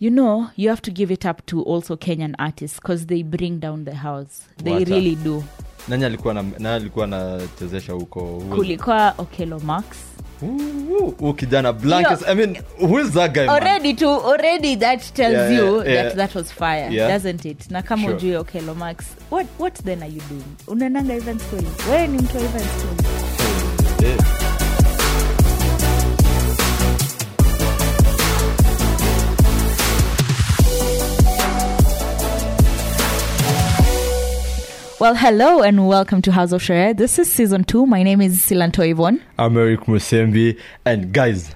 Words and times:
you 0.00 0.10
know 0.10 0.46
you 0.56 0.68
have 0.70 0.80
to 0.82 0.90
give 0.90 1.14
it 1.14 1.24
up 1.24 1.46
to 1.46 1.62
also 1.62 1.96
kenyan 1.96 2.34
artists 2.38 2.80
because 2.80 3.06
they 3.06 3.22
bring 3.22 3.58
down 3.60 3.84
the 3.84 3.94
house 3.94 4.48
they 4.64 4.72
Wata. 4.72 4.90
really 4.90 5.14
do 5.14 5.44
nani 5.88 6.04
alikuwa 6.04 6.34
na 6.34 6.42
nani 6.42 6.66
alikuwa 6.68 7.04
anachezesha 7.04 7.92
huko 7.92 8.42
kulikuwa 8.54 9.14
okelo 9.18 9.60
max 9.60 9.84
kijana 11.36 11.72
blankets 11.72 12.22
i 12.28 12.34
mean 12.34 12.56
who 12.80 13.00
is 13.00 13.10
that 13.10 13.32
guy 13.34 13.46
man? 13.46 13.56
already 13.62 13.94
to 13.94 14.08
already 14.32 14.76
that 14.76 15.12
tells 15.14 15.34
Yeah, 15.34 15.50
you 15.52 15.76
yeah, 15.76 15.86
yeah. 15.94 16.04
that 16.04 16.16
that 16.16 16.34
was 16.34 16.52
fire 16.52 16.88
Yeah. 16.90 17.08
doesn't 17.08 17.44
it 17.44 17.70
na 17.70 17.82
kama 17.82 18.02
Sure. 18.02 18.14
ujue 18.16 18.36
okelo 18.36 18.74
max 18.74 19.04
what, 19.30 19.46
what 19.58 19.74
then 19.84 20.02
are 20.02 20.12
you 20.12 20.22
doing 20.30 20.44
unaenanga 20.66 21.14
events 21.14 21.44
kweli 21.44 21.66
wewe 21.90 22.06
ni 22.06 22.18
mtu 22.18 22.36
wa 22.36 22.42
events 22.42 22.68
kweli 22.84 23.08
Yeah. 24.02 24.18
Well 35.00 35.14
hello 35.14 35.62
and 35.62 35.86
welcome 35.86 36.22
to 36.22 36.32
house 36.32 36.50
of 36.52 36.60
Sherehe 36.60 36.96
this 36.96 37.18
is 37.18 37.32
season 37.32 37.62
two 37.64 37.86
my 37.86 38.02
name 38.02 38.20
is 38.20 38.40
silanto 38.40 38.88
Yvonne. 38.88 39.22
I'm 39.38 39.56
Eric 39.56 39.82
Musembi, 39.82 40.58
and 40.84 41.12
guys, 41.12 41.54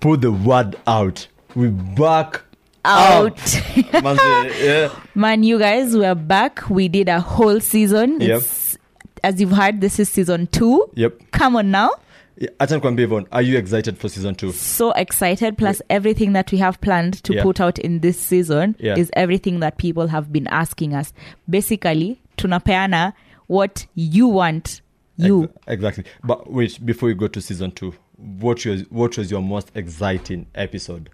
put 0.00 0.20
the 0.20 0.30
word 0.30 0.76
out. 0.86 1.26
We're 1.56 1.70
back 1.70 2.42
out 2.84 3.38
yeah. 3.76 4.94
Man, 5.14 5.42
you 5.42 5.58
guys, 5.58 5.96
we're 5.96 6.14
back. 6.14 6.68
We 6.70 6.88
did 6.88 7.08
a 7.08 7.20
whole 7.20 7.58
season. 7.60 8.20
Yep. 8.20 8.38
It's, 8.42 8.78
as 9.24 9.40
you've 9.40 9.50
heard, 9.52 9.80
this 9.80 9.98
is 9.98 10.08
season 10.08 10.46
two. 10.46 10.88
Yep. 10.94 11.20
Come 11.32 11.56
on 11.56 11.70
now. 11.72 11.90
Yeah, 12.36 12.50
Acha 12.60 12.80
nikwambie 12.80 13.00
Yvonne, 13.00 13.26
are 13.32 13.42
you 13.42 13.58
excited 13.58 13.98
for 13.98 14.08
season 14.08 14.36
two? 14.36 14.52
So 14.52 14.92
excited. 14.92 15.58
Plus, 15.58 15.82
everything 15.90 16.32
that 16.34 16.52
we 16.52 16.58
have 16.58 16.80
planned 16.80 17.14
to 17.24 17.34
Yeah. 17.34 17.42
put 17.42 17.60
out 17.60 17.80
in 17.80 17.98
this 18.00 18.20
season 18.20 18.76
Yeah. 18.78 18.96
is 18.96 19.10
everything 19.14 19.58
that 19.60 19.78
people 19.78 20.06
have 20.06 20.32
been 20.32 20.46
asking 20.46 20.94
us. 20.94 21.12
Basically, 21.50 22.20
tunapeana 22.38 23.12
what 23.46 23.86
you 23.94 24.28
want. 24.28 24.80
You. 25.16 25.52
Exactly. 25.66 26.04
But 26.22 26.50
wait, 26.50 26.84
before 26.86 27.08
we 27.08 27.14
go 27.14 27.26
to 27.26 27.40
season 27.40 27.72
two, 27.72 27.94
what 28.16 28.64
was 28.64 28.82
what 28.90 29.18
was 29.18 29.30
your 29.30 29.42
most 29.42 29.70
exciting 29.74 30.46
episode 30.54 31.10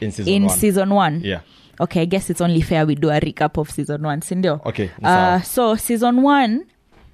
in 0.00 0.10
season 0.12 0.32
one 0.32 0.36
in 0.36 0.46
one? 0.46 0.58
season 0.58 0.90
one. 0.90 1.20
yeah. 1.20 1.40
Okay, 1.80 2.02
I 2.02 2.04
guess 2.06 2.28
it's 2.28 2.40
only 2.40 2.60
fair 2.60 2.84
we 2.86 2.96
do 2.96 3.08
a 3.08 3.20
recap 3.20 3.56
of 3.56 3.70
season 3.70 4.02
one. 4.02 4.20
Sindio? 4.20 4.64
Okay. 4.66 4.90
Uh, 5.02 5.40
so 5.42 5.76
season 5.76 6.22
one, 6.22 6.66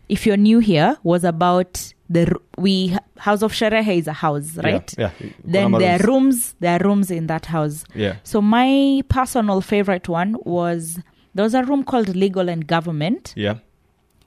if 0.09 0.25
you're 0.25 0.39
new 0.39 0.59
here, 0.59 0.97
was 1.03 1.23
about 1.23 1.93
the 2.09 2.35
we 2.57 2.97
House 3.19 3.43
of 3.43 3.53
Sherehe 3.53 3.99
is 3.99 4.07
a 4.07 4.13
house, 4.13 4.57
right? 4.57 4.93
Yeah. 4.97 5.11
yeah. 5.21 5.31
Then 5.45 5.73
there 5.73 6.01
are 6.01 6.07
rooms. 6.07 6.55
There 6.61 6.77
are 6.81 6.85
rooms 6.85 7.11
in 7.11 7.27
that 7.27 7.47
house. 7.47 7.85
Yeah. 7.95 8.17
So 8.25 8.41
my 8.41 9.03
personal 9.09 9.61
favorite 9.61 10.09
one 10.09 10.37
was 10.45 10.99
there 11.35 11.43
was 11.45 11.55
a 11.55 11.63
room 11.65 11.85
called 11.85 12.15
Legal 12.17 12.49
and 12.49 12.67
Government. 12.67 13.33
Yeah. 13.37 13.55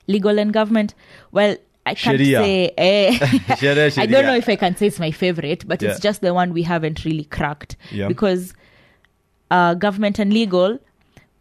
Legal 0.07 0.39
and 0.39 0.53
Government. 0.53 0.93
Well, 1.31 1.57
I 1.85 1.93
can't 1.95 2.17
Sharia. 2.19 2.39
say. 2.39 2.73
eh, 2.77 3.17
Sharia, 3.57 3.91
I 3.97 4.05
don't 4.05 4.25
know 4.25 4.35
if 4.35 4.49
I 4.49 4.55
can 4.57 4.75
say 4.75 4.87
it's 4.87 4.99
my 4.99 5.11
favorite, 5.11 5.65
but 5.67 5.81
Yeah. 5.81 5.91
it's 5.91 5.99
just 6.01 6.21
the 6.21 6.33
one 6.33 6.51
we 6.53 6.63
haven't 6.63 7.05
really 7.05 7.23
cracked 7.25 7.77
Yeah. 7.91 8.07
because 8.07 8.53
uh, 9.51 9.73
government 9.75 10.19
and 10.19 10.33
legal. 10.33 10.79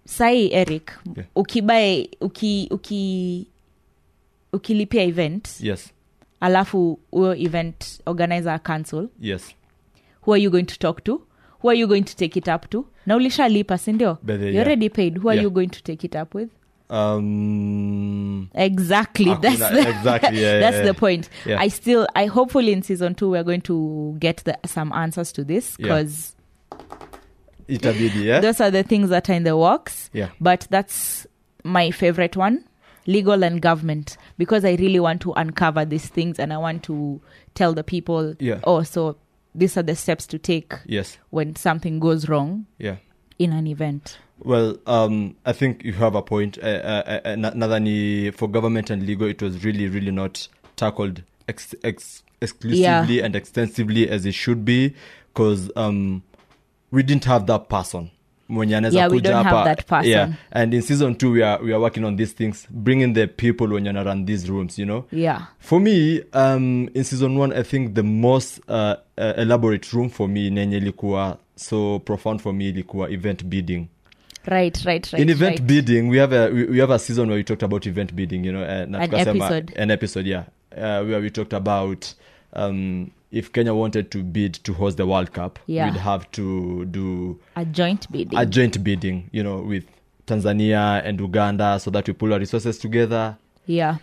Sai 0.05 0.49
Eric, 0.53 0.93
Yeah. 1.17 1.25
ukibae 1.37 2.09
uki 2.21 2.69
uki 2.71 3.47
ukilipia 4.53 5.03
event 5.03 5.49
Yes. 5.61 5.93
alafu 6.41 6.99
huyo 7.11 7.35
event 7.35 8.01
organizer 8.07 8.63
cancel 8.63 9.09
Yes. 9.21 9.55
who 10.23 10.33
are 10.35 10.43
you 10.43 10.51
going 10.51 10.65
to 10.67 10.79
talk 10.79 11.05
to 11.05 11.21
who 11.67 11.71
are 11.71 11.79
you 11.79 11.87
going 11.89 12.05
to 12.05 12.17
take 12.17 12.37
it 12.39 12.49
up 12.49 12.71
to 12.71 12.87
na 13.07 13.17
ulishalipa 13.17 13.79
sindio 13.79 14.19
the- 14.27 14.33
you 14.35 14.53
yeah. 14.53 14.63
already 14.63 14.89
paid 14.89 15.19
who 15.19 15.29
are 15.31 15.37
Yeah. 15.37 15.43
you 15.43 15.51
going 15.51 15.69
to 15.69 15.83
take 15.83 16.05
it 16.07 16.15
up 16.17 16.35
with 16.35 16.49
Um. 16.91 18.49
exactly 18.55 19.25
Hakuna- 19.27 19.41
that's 19.43 19.59
the, 19.59 19.89
exactly, 19.89 20.41
yeah, 20.43 20.61
that's 20.61 20.77
yeah, 20.77 20.85
the 20.85 20.95
point 20.95 21.29
Yeah. 21.47 21.61
i 21.61 21.69
still 21.69 22.07
i 22.15 22.27
hopefully 22.27 22.73
in 22.73 22.83
season 22.83 23.15
two 23.15 23.31
we're 23.31 23.43
going 23.45 23.61
to 23.63 24.17
get 24.21 24.37
the, 24.45 24.57
some 24.67 24.93
answers 24.93 25.33
to 25.33 25.45
this 25.45 25.75
Yeah. 25.79 25.83
because 25.87 26.37
Itabidi, 27.69 28.23
yeah. 28.25 28.41
those 28.41 28.61
are 28.61 28.71
the 28.71 28.85
things 28.85 29.09
that 29.11 29.29
are 29.29 29.33
in 29.37 29.43
the 29.43 29.57
works 29.57 30.11
yeah. 30.13 30.29
but 30.41 30.69
that's 30.71 31.27
my 31.65 31.91
favorite 31.91 32.37
one 32.37 32.65
legal 33.07 33.43
and 33.45 33.61
government 33.61 34.17
because 34.39 34.65
i 34.65 34.75
really 34.77 35.01
want 35.01 35.21
to 35.23 35.33
uncover 35.33 35.85
these 35.85 36.07
things 36.09 36.39
and 36.39 36.53
i 36.53 36.57
want 36.57 36.83
to 36.85 37.21
tell 37.55 37.73
the 37.75 37.83
people 37.85 38.35
Yeah. 38.39 38.61
oh 38.65 38.83
so 38.85 39.17
these 39.57 39.77
are 39.77 39.83
the 39.83 39.97
steps 39.97 40.27
to 40.27 40.39
take 40.39 40.73
Yes. 40.87 41.19
when 41.31 41.57
something 41.57 41.99
goes 41.99 42.29
wrong 42.29 42.67
Yeah. 42.79 42.97
in 43.39 43.53
an 43.53 43.67
event 43.67 44.19
Well, 44.39 44.77
um, 44.87 45.35
I 45.47 45.53
think 45.53 45.83
you 45.83 45.95
have 45.95 46.15
a 46.15 46.21
point. 46.23 46.59
Uh, 46.63 46.67
uh, 46.67 47.21
uh, 47.25 48.33
for 48.33 48.49
government 48.49 48.91
and 48.91 49.07
legal, 49.07 49.27
it 49.27 49.41
was 49.41 49.65
really, 49.65 49.89
really 49.89 50.11
not 50.11 50.47
tackled 50.77 51.23
ex- 51.49 51.75
ex- 51.83 52.23
exclusively 52.43 53.23
and 53.23 53.35
extensively 53.35 54.09
as 54.11 54.27
it 54.27 54.35
should 54.35 54.63
be, 54.65 54.95
because 55.33 55.71
um, 55.75 56.23
we 56.91 57.03
didn't 57.03 57.25
have 57.25 57.47
that 57.47 57.71
person. 57.71 58.11
Mwenye 58.49 58.77
anaweza 58.77 59.11
kuja 59.11 59.37
hapa. 59.37 60.05
Yeah, 60.05 60.31
and 60.51 60.75
in 60.75 60.83
season 60.83 61.15
two, 61.15 61.31
we 61.31 61.45
are 61.45 61.65
we 61.65 61.71
are 61.71 61.79
working 61.83 62.05
on 62.05 62.17
these 62.17 62.35
things, 62.35 62.67
bringing 62.71 63.15
the 63.15 63.27
people 63.27 63.75
when 63.75 63.87
you 63.87 63.93
run 63.93 64.27
these 64.27 64.49
rooms. 64.49 64.79
You 64.79 64.85
know, 64.85 65.05
yeah 65.13 65.47
for 65.59 65.81
me 65.81 66.23
um, 66.33 66.89
in 66.95 67.05
season 67.05 67.37
one 67.39 67.53
i 67.53 67.63
think 67.63 67.95
the 67.95 68.03
most 68.03 68.61
uh, 68.69 68.95
uh, 69.19 69.33
elaborate 69.37 69.93
room 69.93 70.09
for 70.09 70.29
me 70.29 70.51
nenye 70.51 70.77
ilikuwa 70.77 71.39
so 71.57 71.99
profound 71.99 72.41
for 72.41 72.55
me 72.55 72.69
ilikuwa 72.69 73.11
event 73.11 73.45
bidding 73.45 73.87
right 74.45 74.85
right 74.85 75.07
right 75.13 75.23
in 75.23 75.31
event 75.31 75.59
right. 75.59 75.63
bidding 75.63 76.11
we 76.11 76.19
have 76.19 76.37
a 76.37 76.47
we, 76.47 76.65
we 76.65 76.81
have 76.81 76.95
a 76.95 76.99
season 76.99 77.29
where 77.29 77.37
we 77.39 77.45
talked 77.45 77.63
about 77.63 77.87
event 77.87 78.13
bidding 78.13 78.45
you 78.45 78.53
know 78.53 78.63
uh, 78.63 78.69
An 78.69 78.95
episode. 78.95 79.73
an 79.77 79.91
episode 79.91 80.31
yeah 80.31 80.45
uh, 80.73 81.09
where 81.09 81.21
we 81.21 81.31
talked 81.31 81.53
about 81.53 82.15
um, 82.53 83.11
if 83.33 83.53
kenya 83.53 83.75
wanted 83.75 84.11
to 84.11 84.23
bid 84.23 84.55
to 84.55 84.73
host 84.73 84.97
the 84.97 85.07
world 85.07 85.33
cup 85.33 85.59
Yeah. 85.67 85.91
we'd 85.91 86.01
have 86.01 86.31
to 86.33 86.85
do 86.85 87.39
a 87.57 87.65
joint 87.65 88.11
bidding. 88.13 88.39
A 88.39 88.47
joint 88.47 88.83
bidding 88.85 89.29
you 89.33 89.43
know 89.43 89.59
with 89.69 89.85
tanzania 90.27 91.03
and 91.05 91.21
uganda 91.21 91.79
so 91.81 91.91
that 91.91 92.07
we 92.09 92.15
pull 92.15 92.33
our 92.33 92.39
resources 92.41 92.79
together. 92.79 93.37
Yeah. 93.67 93.97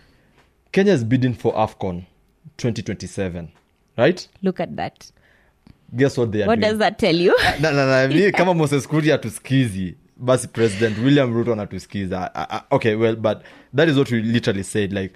Kenya 0.72 0.92
is 0.92 1.04
bidding 1.04 1.34
for 1.34 1.52
afcon 1.54 2.04
2027 2.58 3.48
right? 3.96 4.28
Look 4.42 4.60
at 4.60 4.76
that. 4.76 5.10
Guess 5.96 6.18
what 6.18 6.32
they 6.32 6.42
are 6.42 6.46
what 6.46 6.60
doing? 6.60 6.70
does 6.72 6.78
that 6.78 6.98
tell 6.98 7.14
you? 7.14 7.36
Na, 7.60 7.70
na, 7.70 7.86
na, 7.86 8.08
mi 8.08 8.32
kama 8.32 8.54
moses 8.54 8.86
kuria 8.88 9.14
atuskizi 9.14 9.94
basi 10.16 10.48
president 10.48 10.98
william 10.98 11.32
ruto 11.34 11.52
I- 11.52 12.62
okay 12.70 12.94
well 12.94 13.16
but 13.16 13.42
that 13.76 13.88
is 13.88 13.96
what 13.96 14.10
we 14.10 14.22
literally 14.22 14.62
said 14.64 14.92
like 14.92 15.14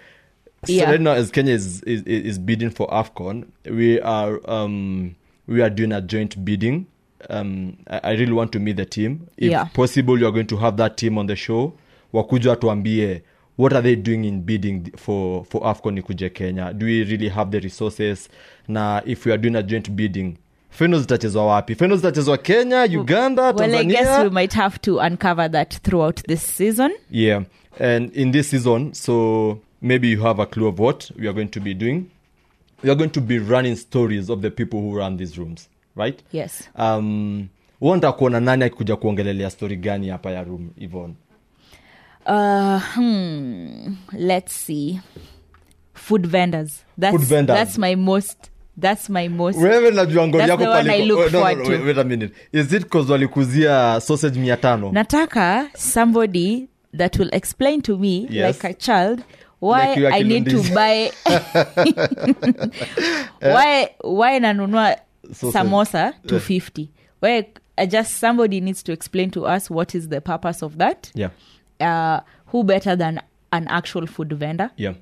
Yeah. 0.67 0.85
so 0.85 0.91
right 0.91 1.01
now 1.01 1.13
as 1.13 1.31
kenya 1.31 1.55
is, 1.55 1.83
is 1.83 2.03
is 2.03 2.39
bidding 2.39 2.71
for 2.71 2.89
afcon 2.89 3.45
we 3.71 4.01
are 4.01 4.41
um 4.51 5.15
we 5.47 5.63
are 5.63 5.71
doing 5.71 5.93
a 5.93 6.01
joint 6.01 6.45
bidding. 6.45 6.87
Um 7.31 7.77
i, 7.87 8.01
I 8.03 8.11
really 8.13 8.33
want 8.33 8.53
to 8.53 8.59
meet 8.61 8.77
the 8.77 8.85
team. 8.87 9.29
If 9.37 9.51
Yeah. 9.51 9.65
possible 9.73 10.19
you 10.19 10.27
are 10.27 10.33
going 10.33 10.47
to 10.49 10.57
have 10.57 10.77
that 10.77 10.97
team 10.97 11.19
on 11.19 11.27
the 11.27 11.37
show. 11.37 11.73
Wakuja 12.13 12.51
watuambie 12.51 13.23
what 13.57 13.73
are 13.73 13.83
they 13.83 13.97
doing 13.97 14.25
in 14.25 14.41
bidding 14.43 14.93
for 14.97 15.45
for 15.45 15.61
afcon 15.67 15.99
ikuje 15.99 16.31
kenya? 16.35 16.73
Do 16.73 16.87
we 16.87 17.05
really 17.05 17.29
have 17.29 17.51
the 17.51 17.61
resources? 17.61 18.29
Na 18.69 19.01
if 19.07 19.27
we 19.27 19.33
are 19.33 19.39
doing 19.39 19.57
a 19.57 19.63
joint 19.63 19.91
bidding 19.91 20.37
feno 20.71 20.99
zitachezwa 21.01 21.47
wapi? 21.47 21.75
Feno 21.75 21.97
zitachezwa 21.97 22.39
kenya 22.39 22.83
uganda 23.01 23.53
well 23.53 23.75
i 23.75 23.85
guess 23.85 24.19
we 24.25 24.31
might 24.31 24.55
have 24.55 24.79
to 24.79 24.99
uncover 24.99 25.51
that 25.51 25.75
throughout 25.83 26.23
this 26.29 26.43
season. 26.57 26.91
Yeah. 27.11 27.45
And 27.81 28.13
in 28.17 28.33
this 28.33 28.51
season 28.51 28.93
so 28.95 29.59
maybe 29.81 30.09
you 30.09 30.21
have 30.23 30.39
a 30.43 30.47
clue 30.47 30.69
of 30.69 30.79
what 30.79 31.11
we 31.19 31.27
are 31.29 31.35
going 31.35 31.49
to 31.49 31.61
be 31.61 31.75
doing. 31.75 32.11
We 32.83 32.91
are 32.91 32.97
going 32.97 33.11
to 33.11 33.21
be 33.21 33.39
running 33.39 33.77
stories 33.77 34.31
of 34.31 34.41
the 34.41 34.51
people 34.51 34.81
who 34.81 34.97
run 34.97 35.17
these 35.17 35.39
rooms 35.39 35.69
right? 35.99 36.23
Yes. 36.33 36.69
Um 36.77 37.49
wanta 37.81 38.13
kuona 38.13 38.41
nani 38.41 38.65
akikuja 38.65 38.97
kuongelelea 38.97 39.51
story 39.51 39.77
gani 39.77 40.09
hapa 40.09 40.31
ya 40.31 40.45
room 40.45 40.71
Yvonne? 40.81 41.15
uh 42.27 42.81
hmm, 42.95 43.97
let's 44.13 44.53
see. 44.67 45.01
Food 45.95 46.27
vendors. 46.27 46.85
That's 46.99 47.17
Food 47.17 47.27
vendors. 47.27 47.59
that's 47.59 47.79
my 47.79 47.95
most 47.95 48.51
that's 48.77 49.09
my 49.09 49.29
most. 49.29 49.59
Wewe 49.59 49.91
najua 49.91 50.27
yako 50.47 51.07
look 51.07 51.35
oh, 51.35 52.01
a 52.01 52.05
minute. 52.05 52.33
Is 52.53 52.73
it 52.73 52.89
cause 52.89 53.13
walikuzia 53.13 54.01
sausage 54.01 54.39
mia 54.39 54.57
tano? 54.57 54.93
Nataka 54.93 55.71
somebody 55.77 56.69
that 56.95 57.19
will 57.19 57.31
explain 57.33 57.83
to 57.83 57.99
me 57.99 58.27
Yes. 58.31 58.47
like 58.47 58.65
a 58.65 58.75
child 58.75 59.23
why 59.61 59.95
Like 59.95 60.15
i 60.15 60.23
need 60.23 60.51
to 60.51 60.63
buy 60.75 61.11
why 63.41 63.89
why 64.05 64.41
nanunua 64.41 64.97
samosa 65.53 66.13
250 66.27 66.89
why 67.23 67.45
uh, 67.79 67.87
just 67.87 68.11
somebody 68.21 68.61
needs 68.61 68.83
to 68.83 68.93
explain 68.93 69.31
to 69.31 69.47
us 69.47 69.71
what 69.71 69.95
is 69.95 70.09
the 70.09 70.21
purpose 70.21 70.63
of 70.63 70.79
that. 70.79 71.11
Yeah. 71.15 71.31
Uh, 71.81 72.21
who 72.47 72.65
better 72.65 72.97
than 72.97 73.21
an 73.53 73.69
actual 73.69 74.07
food 74.07 74.33
vendor? 74.33 74.71
Yeah. 74.77 74.95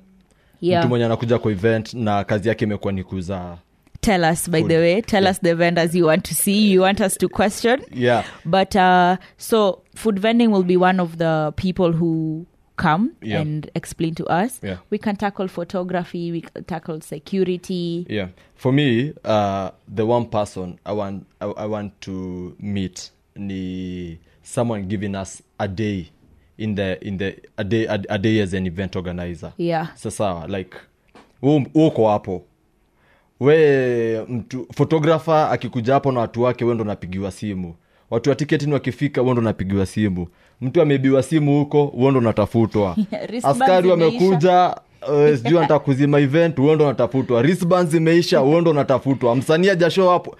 Yeah. 0.61 0.79
Mtu 0.81 0.89
mwenye 0.89 1.05
anakuja 1.05 1.39
kwa 1.39 1.51
event 1.51 1.93
na 1.93 2.23
kazi 2.23 2.49
yake 2.49 2.65
imekuwa 2.65 2.93
ni 2.93 3.03
kuuza 3.03 3.57
tell 4.01 4.23
us 4.23 4.49
by 4.49 4.59
Food. 4.59 4.71
the 4.71 4.77
way. 4.77 5.01
Tell 5.01 5.23
Yeah. 5.23 5.31
us 5.35 5.41
the 5.41 5.53
vendors 5.53 5.95
you 5.95 6.05
want 6.05 6.23
to 6.29 6.35
see 6.35 6.71
you 6.71 6.81
want 6.81 6.99
us 7.01 7.17
to 7.17 7.29
question. 7.29 7.79
Yeah. 7.93 8.23
But 8.45 8.75
uh 8.75 9.15
so 9.37 9.81
food 9.95 10.19
vending 10.19 10.47
will 10.51 10.63
be 10.63 10.77
one 10.77 11.01
of 11.01 11.17
the 11.17 11.51
people 11.55 11.91
who 11.91 12.45
come 12.77 13.09
Yeah. 13.21 13.41
and 13.41 13.71
explain 13.73 14.15
to 14.15 14.23
us 14.25 14.59
Yeah. 14.63 14.77
we 14.91 14.97
can 14.97 15.15
tackle 15.15 15.47
photography 15.47 16.31
we 16.31 16.41
can 16.41 16.63
tackle 16.63 17.01
security 17.01 18.05
Yeah, 18.09 18.27
for 18.55 18.73
me, 18.73 19.13
uh, 19.25 19.69
the 19.95 20.03
one 20.05 20.25
person 20.25 20.77
I 20.85 20.93
want 20.93 21.23
I, 21.41 21.45
I 21.45 21.65
want 21.65 21.91
to 22.01 22.55
meet 22.59 23.11
ni 23.35 24.19
someone 24.43 24.83
giving 24.83 25.15
us 25.15 25.41
a 25.59 25.67
day 25.67 26.09
in 26.57 26.75
the 26.75 26.97
in 27.07 27.17
the 27.17 27.35
a 27.57 27.63
day 27.63 27.85
a, 27.87 27.99
a 28.09 28.17
day 28.17 28.39
as 28.41 28.53
an 28.53 28.65
event 28.67 28.95
organizer. 28.95 29.53
yeah 29.57 29.87
Sasa 29.95 30.47
like 30.47 30.77
uko 31.73 32.07
hapo 32.09 32.43
we 33.39 34.25
mtu 34.29 34.67
photographer 34.75 35.49
akikuja 35.51 35.93
hapo 35.93 36.11
na 36.11 36.19
watu 36.19 36.41
wake 36.41 36.65
wendo 36.65 36.83
napigiwa 36.83 37.31
simu 37.31 37.75
watu 38.09 38.29
wa 38.29 38.35
tiketi 38.35 38.71
wakifika 38.71 39.21
wendo 39.21 39.41
napigiwa 39.41 39.85
simu. 39.85 40.27
Mtu 40.61 40.81
amebiwa 40.81 41.23
simu 41.23 41.59
huko 41.59 41.85
uondo 41.85 42.21
natafutwa. 42.21 42.95
Askari 43.43 43.89
wamekuja 43.89 44.75
uh, 45.07 45.35
sijui 45.35 45.57
anataka 45.57 45.79
kuzima 45.79 46.19
event 46.19 46.59
uondo 46.59 46.87
natafutwa. 46.87 47.41
Wristbands 47.41 47.91
zimeisha 47.91 48.41
uondo 48.41 48.73
natafutwa. 48.73 49.35
Msanii 49.35 49.69
ajashow 49.69 50.09
hapo 50.09 50.37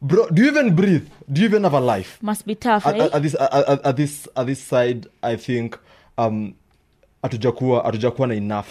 bro 0.00 0.26
do 0.30 0.42
you 0.42 0.48
even 0.48 0.70
breathe? 0.70 1.06
Do 1.28 1.40
you 1.42 1.46
even 1.46 1.62
have 1.62 1.76
a 1.76 1.96
life? 1.96 2.18
Must 2.22 2.46
be 2.46 2.54
tough 2.54 2.86
at, 2.86 2.96
eh? 2.96 3.04
at, 3.04 3.14
at, 3.14 3.22
this, 3.22 3.34
at, 3.34 3.86
at- 3.86 3.96
this 3.96 4.28
at 4.34 4.46
this 4.46 4.68
side 4.68 5.08
i 5.22 5.36
think 5.36 5.76
um 6.18 6.52
hatujakuwa 7.22 7.82
hatujakuwa 7.82 8.28
na 8.28 8.34
enough. 8.34 8.66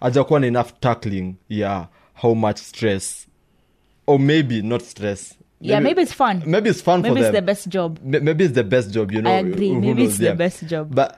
Hajakuwa 0.00 0.40
na 0.40 0.46
enough 0.46 0.68
tackling 0.80 1.34
ya 1.48 1.88
how 2.14 2.34
much 2.34 2.58
stress. 2.58 3.26
Or 4.06 4.18
maybe 4.20 4.62
not 4.62 4.82
stress 4.82 5.34
yeah 5.60 5.80
maybe 5.80 6.02
it's 6.02 6.12
fun. 6.14 6.42
maybe 6.46 6.70
it's 6.70 6.82
fun 6.82 7.02
maybe 7.02 7.20
it's 7.20 7.32
the 7.32 7.42
best 7.42 7.68
job. 7.68 7.98
Maybe 8.02 8.44
it's 8.44 8.54
the 8.54 8.64
best 8.64 8.90
job 8.90 9.12
you 9.12 9.22
know 9.22 9.30
I 9.30 9.38
agree. 9.38 9.72
Maybe 9.74 10.04
it's 10.04 10.18
the 10.18 10.34
best 10.34 10.66
job. 10.66 10.94
but 10.94 11.16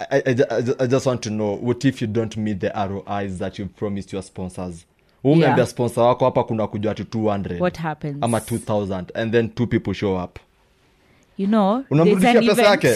I, 0.00 0.16
I, 0.16 0.22
I, 0.26 0.34
ju- 0.34 0.44
I 0.50 0.60
ju- 0.62 0.76
I 0.80 0.86
just 0.86 1.06
want 1.06 1.22
to 1.22 1.30
know 1.30 1.52
what 1.56 1.84
if 1.84 2.00
you 2.00 2.08
don't 2.08 2.36
meet 2.36 2.60
the 2.60 2.72
ROIs 2.74 3.38
that 3.38 3.58
you 3.58 3.66
promised 3.66 4.12
your 4.12 4.22
sponsors? 4.22 4.84
Umeambia 5.24 5.56
Yeah. 5.56 5.66
sponsor 5.66 6.00
wako 6.02 6.24
hapa 6.24 6.44
kuna 6.44 6.66
kuja 6.66 6.90
ati 6.90 7.02
200 7.02 7.60
what 7.60 7.76
happens? 7.78 8.16
ama 8.20 8.38
2000 8.38 9.04
and 9.14 9.32
then 9.32 9.48
two 9.48 9.66
people 9.66 9.92
show 9.94 10.24
up. 10.24 10.38
You 11.38 11.46
know 11.46 11.84
unamrudishia 11.90 12.42
pesa 12.42 12.62
yake? 12.62 12.88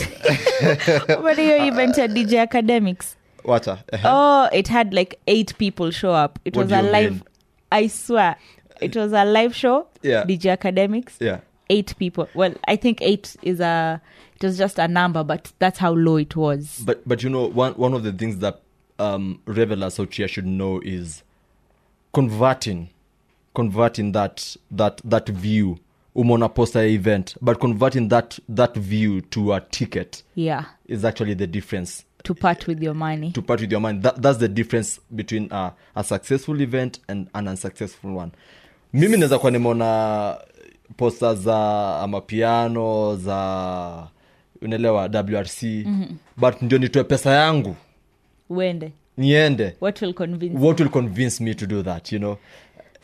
What 1.22 1.36
hiyo 1.38 1.66
event 1.66 1.98
at 1.98 2.10
dj 2.10 2.34
academics? 2.34 3.16
Wacha. 3.44 3.78
Oh 4.04 4.48
it 4.58 4.68
had 4.68 4.94
like 4.94 5.18
eight 5.26 5.54
people 5.58 5.90
show 5.92 6.24
up. 6.24 6.38
It 6.44 6.56
What 6.56 6.70
was 6.70 6.78
a 6.78 6.82
live 6.82 7.10
mean? 7.10 7.22
i 7.70 7.88
swear 7.88 8.36
it 8.80 8.96
was 8.96 9.12
a 9.12 9.24
live 9.24 9.54
show 9.54 9.86
Yeah. 10.02 10.24
dj 10.24 10.50
academics. 10.50 11.16
Yeah. 11.20 11.40
Eight 11.68 11.94
people. 11.98 12.28
Well 12.34 12.54
i 12.68 12.76
think 12.76 13.02
eight 13.02 13.36
is 13.42 13.60
a 13.60 14.00
it 14.36 14.44
was 14.44 14.58
just 14.58 14.78
a 14.78 14.86
number 14.86 15.24
but 15.24 15.52
that's 15.58 15.78
how 15.78 15.92
low 15.92 16.16
it 16.16 16.36
was. 16.36 16.82
But 16.84 17.06
but 17.08 17.22
you 17.22 17.30
know 17.30 17.46
one 17.48 17.72
one 17.74 17.94
of 17.94 18.02
the 18.02 18.12
things 18.12 18.38
that 18.38 18.60
um 18.98 19.40
revelers 19.46 19.98
out 20.00 20.14
here 20.14 20.28
should 20.28 20.46
know 20.46 20.80
is 20.84 21.22
converting 22.12 22.90
converting 23.54 24.12
that 24.12 24.56
that 24.70 25.00
that 25.04 25.28
view. 25.28 25.78
Umona 26.14 26.48
poster 26.54 26.82
event 26.82 27.34
but 27.42 27.60
converting 27.60 28.08
that 28.08 28.38
that 28.48 28.74
view 28.74 29.20
to 29.20 29.52
a 29.52 29.60
ticket 29.60 30.22
yeah. 30.34 30.64
is 30.86 31.04
actually 31.04 31.34
the 31.34 31.46
difference. 31.46 32.06
To 32.24 32.34
part 32.34 32.66
with 32.66 32.82
your 32.82 32.94
money. 32.94 33.32
To 33.32 33.42
part 33.42 33.60
with 33.60 33.70
your 33.70 33.80
mind 33.80 34.02
that, 34.02 34.22
that's 34.22 34.38
the 34.38 34.48
difference 34.48 34.98
between 35.14 35.52
a, 35.52 35.74
a 35.94 36.02
successful 36.02 36.58
event 36.62 37.00
and 37.06 37.28
an 37.34 37.48
unsuccessful 37.48 38.12
one 38.12 38.32
mimi 38.96 39.16
naweza 39.16 39.38
kuwa 39.38 39.52
nimeona 39.52 40.36
posta 40.96 41.34
za 41.34 41.56
amapiano 42.00 43.16
za 43.16 44.08
unaelewa 44.62 45.06
wrc 45.06 45.62
mm-hmm. 45.62 46.16
but 46.36 46.62
ndio 46.62 46.78
nitoe 46.78 47.04
pesa 47.04 47.30
yangu. 47.32 47.76
Uende. 48.50 48.92
Niende. 49.16 49.76
What 49.80 50.02
will 50.02 50.14
convince 50.14 50.58
what 50.58 50.80
will 50.80 50.88
convince 50.90 51.44
me 51.44 51.54
to 51.54 51.66
do 51.66 51.82
that 51.82 52.12
you 52.12 52.18
know? 52.18 52.36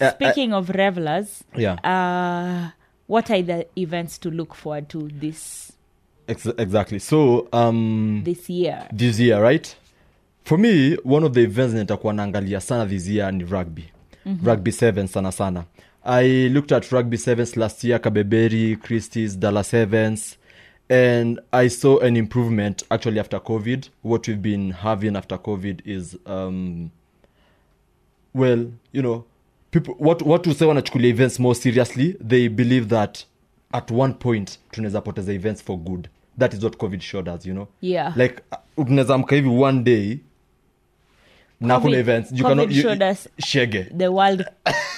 Uh, 0.00 0.09
speaking 0.11 0.53
of 0.53 0.69
revelers 0.71 1.44
Yeah. 1.56 1.75
uh 1.85 2.69
what 3.09 3.31
are 3.31 3.43
the 3.43 3.67
events 3.77 4.21
to 4.21 4.31
look 4.31 4.55
forward 4.55 4.88
to 4.88 5.09
this 5.21 5.73
ex- 6.29 6.55
exactly. 6.59 7.00
So 7.00 7.49
um 7.53 8.23
this 8.25 8.50
year? 8.50 8.88
this 8.97 9.21
year 9.21 9.41
right? 9.43 9.77
For 10.45 10.59
me 10.59 10.97
one 11.05 11.27
of 11.27 11.33
the 11.33 11.41
events 11.43 11.75
nitakuwa 11.75 12.12
naangalia 12.12 12.61
sana 12.61 12.87
this 12.87 13.09
year 13.09 13.33
ni 13.33 13.45
rugby 13.45 13.85
mm-hmm. 14.27 14.47
rugby 14.47 14.73
sevens 14.73 15.13
sana 15.13 15.33
sana 15.33 15.65
i 16.05 16.49
looked 16.49 16.73
at 16.73 16.91
rugby 16.93 17.19
sevens 17.19 17.57
last 17.57 17.85
year 17.85 18.01
kabeberi 18.01 18.77
christies 18.77 19.39
dala 19.39 19.65
sevens 19.65 20.39
and 20.89 21.41
i 21.53 21.69
saw 21.71 21.99
an 22.03 22.17
improvement 22.17 22.85
actually 22.91 23.21
after 23.21 23.41
covid 23.43 23.87
what 24.05 24.29
we've 24.29 24.41
been 24.41 24.73
having 24.73 25.17
after 25.17 25.39
covid 25.43 25.83
is 25.85 26.17
um 26.27 26.91
well 28.35 28.67
you 28.93 29.03
know 29.03 29.25
people 29.71 29.95
what 29.99 30.23
what 30.23 30.43
to 30.45 30.55
say 30.55 30.67
wanachukulia 30.67 31.11
events 31.11 31.41
more 31.41 31.55
seriously 31.55 32.17
they 32.29 32.49
believe 32.49 32.87
that 32.87 33.25
at 33.73 33.91
one 33.91 34.15
point 34.15 34.59
tunaweza 34.71 35.01
poteza 35.01 35.33
events 35.33 35.63
for 35.65 35.79
good 35.79 36.09
that 36.39 36.55
is 36.55 36.63
what 36.65 36.77
covid 36.77 37.01
showed 37.01 37.29
us 37.37 37.47
you 37.47 37.53
know 37.55 37.69
Yeah. 37.81 38.17
like 38.17 38.35
uh, 38.77 38.87
tunaweza 38.87 39.15
amka 39.15 39.35
hivi 39.37 39.49
one 39.49 39.83
day 39.83 40.19
na 41.62 41.81
kuna 41.81 41.97
events. 41.99 42.32
You 42.32 42.44
COVID 42.44 42.49
cannot 42.49 42.70
you, 42.70 42.82
showed 42.82 43.03
us- 43.03 43.29
shege 43.41 43.99
the 43.99 44.09
world 44.12 44.44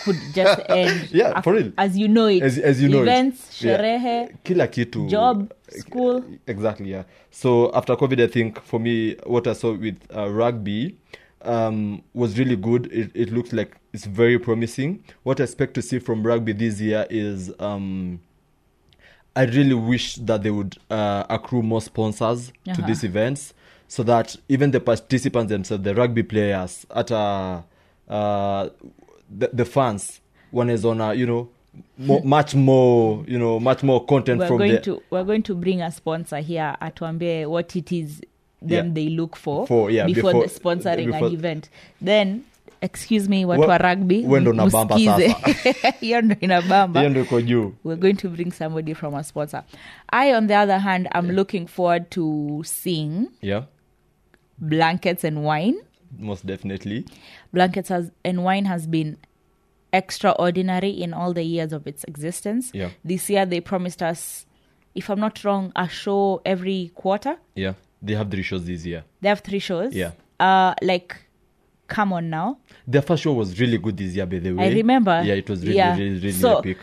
could 0.05 0.17
just 0.35 0.61
end 0.69 1.09
Yeah, 1.13 1.41
for 1.41 1.53
real. 1.55 1.73
as 1.77 1.97
you 1.97 2.09
know 2.09 2.27
it. 2.27 2.43
As, 2.43 2.59
as 2.59 2.83
you 2.83 2.89
know 2.89 2.99
it. 3.03 3.09
events 3.09 3.63
Yeah. 3.63 3.77
sherehe 3.79 4.35
kila 4.45 4.67
kitu. 4.67 5.07
job 5.09 5.53
school. 5.69 6.23
Exactly 6.47 6.91
yeah. 6.91 7.05
So 7.31 7.71
after 7.75 7.97
covid 7.97 8.21
i 8.21 8.27
think 8.29 8.61
for 8.63 8.81
me 8.81 9.17
what 9.27 9.47
i 9.47 9.53
saw 9.55 9.73
with 9.73 9.97
uh, 10.17 10.29
rugby 10.31 10.97
um, 11.43 12.03
was 12.15 12.39
really 12.39 12.57
good. 12.57 12.87
It, 12.93 13.11
it 13.15 13.31
looks 13.33 13.53
like 13.53 13.77
it's 13.93 14.07
very 14.07 14.39
promising. 14.39 15.05
What 15.25 15.41
i 15.41 15.45
expect 15.45 15.75
to 15.75 15.83
see 15.83 15.99
from 15.99 16.23
rugby 16.27 16.53
this 16.55 16.81
year 16.81 17.07
is 17.11 17.53
um, 17.59 18.21
i 19.37 19.43
really 19.45 19.75
wish 19.75 20.15
that 20.17 20.43
they 20.43 20.51
would 20.51 20.77
uh, 20.91 21.25
accrue 21.29 21.63
more 21.63 21.81
sponsors 21.83 22.53
to 22.65 22.71
Uh-huh. 22.71 22.87
these 22.87 23.05
events 23.05 23.53
so 23.89 24.03
that 24.03 24.37
even 24.49 24.71
the 24.71 24.81
participants 24.81 25.51
themselves 25.51 25.85
the 25.85 25.95
rugby 25.95 26.23
players 26.23 26.87
at 26.95 27.11
uh, 27.13 27.61
uh, 28.09 28.69
the, 29.39 29.49
the 29.53 29.65
fans 29.65 30.21
one 30.53 30.71
is 30.71 30.85
on 30.85 31.01
a 31.01 31.15
you 31.15 31.27
know 31.27 31.49
more, 31.99 32.23
much 32.25 32.55
more 32.55 33.25
you 33.27 33.39
know 33.39 33.59
much 33.61 33.83
more 33.83 34.05
content 34.07 34.39
we're 34.41 34.47
from 34.49 34.59
going 34.59 34.73
the 34.73 34.79
to 34.81 35.03
we're 35.11 35.25
going 35.25 35.43
to 35.43 35.55
bring 35.55 35.83
a 35.83 35.91
sponsor 35.91 36.39
here 36.41 36.77
atuambie 36.81 37.47
what 37.47 37.77
it 37.77 37.93
is 37.93 38.21
them 38.63 38.87
Yeah. 38.87 38.95
they 38.95 39.09
look 39.11 39.37
for, 39.37 39.67
For, 39.67 39.91
yeah, 39.91 40.07
before, 40.07 40.33
before- 40.33 40.47
the 40.49 40.61
sponsoring 40.61 41.07
before- 41.07 41.29
an 41.29 41.35
event. 41.35 41.69
Then 42.01 42.45
excuse 42.81 43.29
me 43.29 43.45
watu 43.45 43.69
wa 43.69 43.79
rugby 43.79 44.25
we 44.27 44.41
nabamba 44.41 44.97
msikize. 44.97 45.37
hiyo 46.01 46.23
ndo 46.23 46.37
inabamba. 46.41 47.01
Hiyo 47.01 47.11
ndo 47.11 47.21
iko 47.21 47.41
juu. 47.41 47.73
We're 47.85 48.01
going 48.01 48.15
to 48.15 48.29
bring 48.29 48.53
somebody 48.53 48.95
from 48.95 49.15
a 49.15 49.23
sponsor. 49.25 49.63
I 50.13 50.35
on 50.35 50.47
the 50.49 50.57
other 50.57 50.79
hand 50.79 51.09
i'm 51.15 51.31
looking 51.31 51.67
forward 51.67 52.09
to 52.11 52.63
seeing 52.65 53.27
yeah 53.43 53.65
blankets 54.59 55.25
and 55.25 55.45
wine? 55.45 55.77
Most 56.19 56.47
definitely. 56.47 57.07
Blankets 57.53 57.89
has, 57.89 58.11
and 58.25 58.45
wine 58.45 58.65
has 58.67 58.87
been 58.87 59.17
extraordinary 59.93 60.91
in 60.91 61.15
all 61.15 61.33
the 61.33 61.43
years 61.43 61.73
of 61.73 61.87
its 61.87 62.05
existence. 62.05 62.71
Yeah. 62.75 62.91
this 63.05 63.31
year 63.31 63.47
they 63.47 63.61
promised 63.61 64.03
us 64.03 64.45
if 64.95 65.09
i'm 65.09 65.21
not 65.21 65.43
wrong 65.45 65.73
a 65.77 65.89
show 65.89 66.41
every 66.45 66.91
quarter. 66.95 67.37
Yeah. 67.55 67.75
They 68.03 68.15
have 68.15 68.31
three 68.31 68.43
shows 68.43 68.67
this 68.67 68.85
year. 68.85 69.05
They 69.21 69.29
have 69.29 69.41
three 69.41 69.61
shows? 69.61 69.95
Yeah. 69.95 70.13
uh 70.41 70.75
like 70.83 71.17
come 71.87 72.13
on 72.13 72.29
now. 72.31 72.59
Their 72.87 73.03
first 73.03 73.23
show 73.23 73.33
was 73.33 73.59
really 73.61 73.79
good 73.79 73.97
this 73.97 74.15
year 74.17 74.27
by 74.27 74.39
the 74.41 74.53
way. 74.53 74.65
I 74.65 74.69
remember. 74.71 75.23
yeah 75.25 75.35
it 75.35 75.49
was 75.49 75.63
really 75.63 75.77
Yeah. 75.77 75.97
really 75.97 76.11
really 76.19 76.33
So- 76.33 76.59
epic 76.59 76.79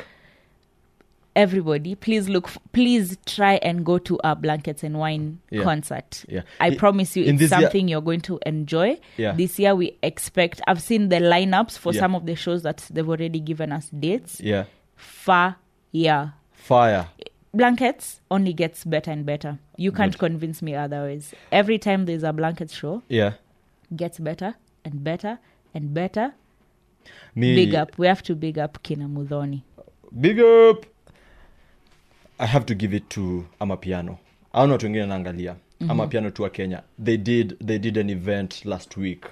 everybody 1.35 1.95
please 1.95 2.27
look 2.27 2.45
f- 2.47 2.57
please 2.73 3.17
try 3.25 3.53
and 3.63 3.85
go 3.85 3.97
to 3.97 4.19
a 4.23 4.35
blankets 4.35 4.83
and 4.83 4.97
wine 4.99 5.39
Yeah. 5.49 5.63
concert. 5.63 6.25
Yeah. 6.27 6.41
i 6.59 6.75
promise 6.75 7.15
you 7.15 7.23
it's 7.23 7.39
this 7.39 7.51
year- 7.51 7.61
something 7.61 7.87
you're 7.87 8.01
going 8.01 8.21
to 8.21 8.39
enjoy. 8.45 8.99
Yeah. 9.17 9.31
this 9.33 9.57
year 9.59 9.73
we 9.75 9.97
expect 10.03 10.61
i've 10.67 10.81
seen 10.81 11.09
the 11.09 11.17
lineups 11.17 11.77
for 11.77 11.93
some 11.93 12.15
of 12.15 12.25
the 12.25 12.35
shows 12.35 12.63
that 12.63 12.85
they've 12.91 13.07
already 13.07 13.39
given 13.39 13.71
us 13.71 13.89
dates. 13.89 14.41
Yeah. 14.41 14.65
Fire. 14.95 15.55
Yeah 15.91 16.29
fire. 16.53 17.07
Blankets 17.53 18.21
only 18.29 18.53
gets 18.53 18.85
better 18.85 19.11
and 19.11 19.25
better. 19.25 19.59
You 19.75 19.91
can't 19.91 20.17
convince 20.17 20.61
me 20.61 20.73
otherwise. 20.75 21.33
Every 21.51 21.77
time 21.79 22.05
there's 22.05 22.23
a 22.23 22.31
blanket 22.31 22.71
show 22.71 23.03
yeah. 23.09 23.33
gets 23.95 24.19
better 24.19 24.55
and 24.85 25.03
better 25.03 25.37
and 25.73 25.93
better. 25.93 26.33
Me 27.35 27.55
big 27.55 27.75
up. 27.75 27.97
We 27.97 28.07
have 28.07 28.21
to 28.23 28.35
big 28.35 28.57
up 28.57 28.81
kina 28.83 29.05
mudhoni. 29.09 29.63
Big 30.17 30.39
up 30.39 30.85
i 32.41 32.47
have 32.47 32.65
to 32.65 32.75
give 32.75 32.97
it 32.97 33.09
to 33.09 33.43
amapiano 33.59 34.17
aona 34.53 34.73
watu 34.73 34.85
wengine 34.85 35.05
naangalia 35.05 35.51
mm-hmm. 35.51 35.91
amapiano 35.91 36.29
tu 36.29 36.43
wa 36.43 36.49
kenya 36.49 36.81
they 37.03 37.17
did 37.17 37.65
they 37.67 37.79
did 37.79 37.97
an 37.97 38.09
event 38.09 38.65
last 38.65 38.97
week 38.97 39.25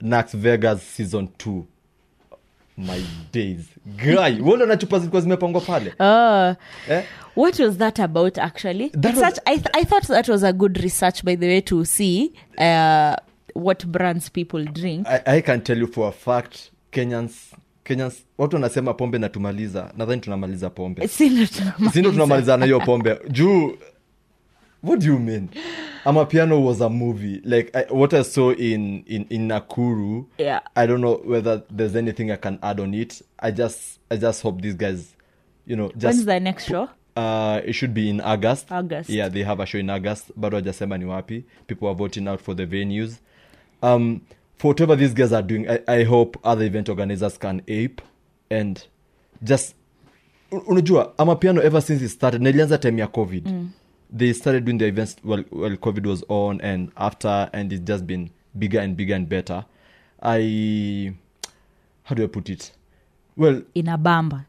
nax 0.00 0.36
vegas 0.36 0.96
season 0.96 1.28
2 1.46 1.62
my 2.78 3.02
days 3.32 3.60
guy 3.96 4.40
wole 4.40 4.66
na 4.66 4.76
chupa 4.76 4.98
zilikuwa 4.98 5.22
zimepangwa 5.22 5.60
pale 5.60 5.94
Oh, 6.00 6.54
eh? 6.92 7.04
what 7.36 7.58
was 7.58 7.76
that 7.78 8.00
about 8.00 8.38
actually? 8.38 8.90
That 8.90 9.14
was- 9.16 9.20
such, 9.20 9.38
I, 9.46 9.54
th- 9.58 9.70
I 9.74 9.84
thought 9.84 10.06
that 10.06 10.28
was 10.28 10.42
a 10.44 10.52
good 10.52 10.76
research, 10.76 11.22
by 11.24 11.36
the 11.36 11.46
way, 11.46 11.60
to 11.60 11.84
see 11.84 12.32
uh, 12.58 13.14
what 13.54 13.86
brands 13.86 14.30
people 14.30 14.64
drink. 14.64 15.06
I, 15.08 15.22
i 15.36 15.42
can 15.42 15.60
tell 15.60 15.78
you 15.78 15.86
for 15.86 16.08
a 16.08 16.12
fact 16.12 16.70
kenyans 16.92 17.52
kenyans 17.86 18.24
watu 18.38 18.56
wanasema 18.56 18.94
pombe 18.94 19.18
natumaliza 19.18 19.92
nadhani 19.96 20.20
tunamaliza 20.20 20.70
pombe. 20.70 21.08
Si 21.08 21.46
sindo 21.92 22.10
tunamaliza. 22.10 22.56
Na 22.56 22.64
hiyo 22.64 22.80
pombe. 22.80 23.18
Juu 23.30 23.76
what 24.82 25.00
do 25.00 25.06
you 25.06 25.18
mean? 25.18 25.48
Amapiano 26.04 26.64
was 26.64 26.80
a 26.80 26.88
movie. 26.88 27.40
Like 27.44 27.70
I, 27.78 27.84
what 27.90 28.14
i 28.14 28.24
saw 28.24 28.52
in, 28.52 29.02
in, 29.06 29.26
in 29.30 29.46
nakuru 29.46 30.28
Yeah. 30.38 30.60
i 30.74 30.86
don't 30.86 31.00
know 31.00 31.20
whether 31.26 31.62
there's 31.76 31.96
anything 31.96 32.30
i 32.30 32.36
can 32.36 32.58
add 32.62 32.80
on 32.80 32.94
it. 32.94 33.22
I 33.38 33.52
just 33.52 33.80
i 34.10 34.16
just 34.18 34.42
hope 34.42 34.62
these 34.62 34.76
guys 34.76 35.14
you 35.66 35.76
know 35.76 35.90
When's 36.02 36.24
the 36.24 36.40
next 36.40 36.66
show? 36.68 36.88
uh, 37.16 37.60
it 37.68 37.72
should 37.74 37.94
be 37.94 38.08
in 38.10 38.20
august. 38.20 38.70
August. 38.72 39.10
yeah 39.10 39.28
they 39.32 39.42
have 39.44 39.62
a 39.62 39.66
show 39.66 39.80
in 39.80 39.90
august. 39.90 40.30
Bado 40.36 40.56
wajasema 40.56 40.98
ni 40.98 41.04
wapi. 41.04 41.44
People 41.66 41.86
are 41.86 41.94
voting 41.94 42.28
out 42.28 42.40
for 42.40 42.56
the 42.56 42.66
venues. 42.66 43.16
Um, 43.82 44.20
for 44.56 44.68
whatever 44.68 44.96
these 44.96 45.14
guys 45.14 45.32
are 45.32 45.42
doing 45.42 45.68
I, 45.70 45.80
i 45.86 46.04
hope 46.04 46.38
other 46.44 46.64
event 46.64 46.88
organizers 46.88 47.38
can 47.38 47.62
ape 47.68 48.00
and 48.50 48.82
just 49.42 49.74
unajua 50.50 51.18
amapiano 51.18 51.62
ever 51.62 51.82
since 51.82 52.02
it 52.04 52.08
started 52.10 52.42
na 52.42 52.78
time 52.78 52.98
ya 53.00 53.06
covid 53.06 53.46
mm. 53.46 53.70
they 54.16 54.32
started 54.32 54.64
doing 54.64 54.78
their 54.78 54.88
events 54.88 55.16
while, 55.24 55.44
while 55.50 55.76
covid 55.76 56.06
was 56.06 56.24
on 56.28 56.60
and 56.60 56.90
after 56.96 57.48
and 57.52 57.72
it's 57.72 57.84
just 57.84 58.04
been 58.04 58.30
bigger 58.54 58.80
and 58.80 58.96
bigger 58.96 59.14
and 59.16 59.28
better 59.28 59.64
i 60.22 61.12
how 62.04 62.14
do 62.14 62.24
i 62.24 62.26
put 62.26 62.48
it 62.48 62.72
well 63.36 63.62
Inabamba. 63.74 64.44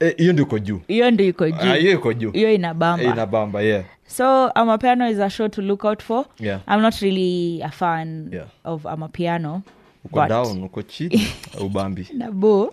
Eh, 0.00 0.14
hiyo 0.16 0.32
ndio 0.32 0.44
iko 0.44 0.58
juu 0.58 0.80
Hiyo 0.88 1.10
ndio 1.10 1.26
iko 1.28 1.50
juu. 1.50 1.56
Ah, 1.60 1.74
hiyo 1.74 1.92
iko 1.92 2.12
juu 2.12 2.30
Hiyo 2.30 2.52
inabamba. 2.54 3.04
inabamba 3.04 3.62
yeah 3.62 3.84
So 4.06 4.48
Amapiano 4.54 5.10
is 5.10 5.18
a 5.20 5.30
show 5.30 5.48
to 5.48 5.62
look 5.62 5.84
out 5.84 6.02
for. 6.02 6.24
Yeah. 6.40 6.60
I'm 6.68 6.80
not 6.80 6.94
really 7.00 7.62
a 7.62 7.70
fan 7.70 8.28
Yeah. 8.32 8.46
of 8.64 8.86
Amapiano. 8.86 9.62
uko 10.04 10.20
but- 10.20 10.28
down 10.28 10.62
uko 10.64 10.82
chini 10.82 11.26
ubambi 11.64 12.06
Nabo. 12.14 12.72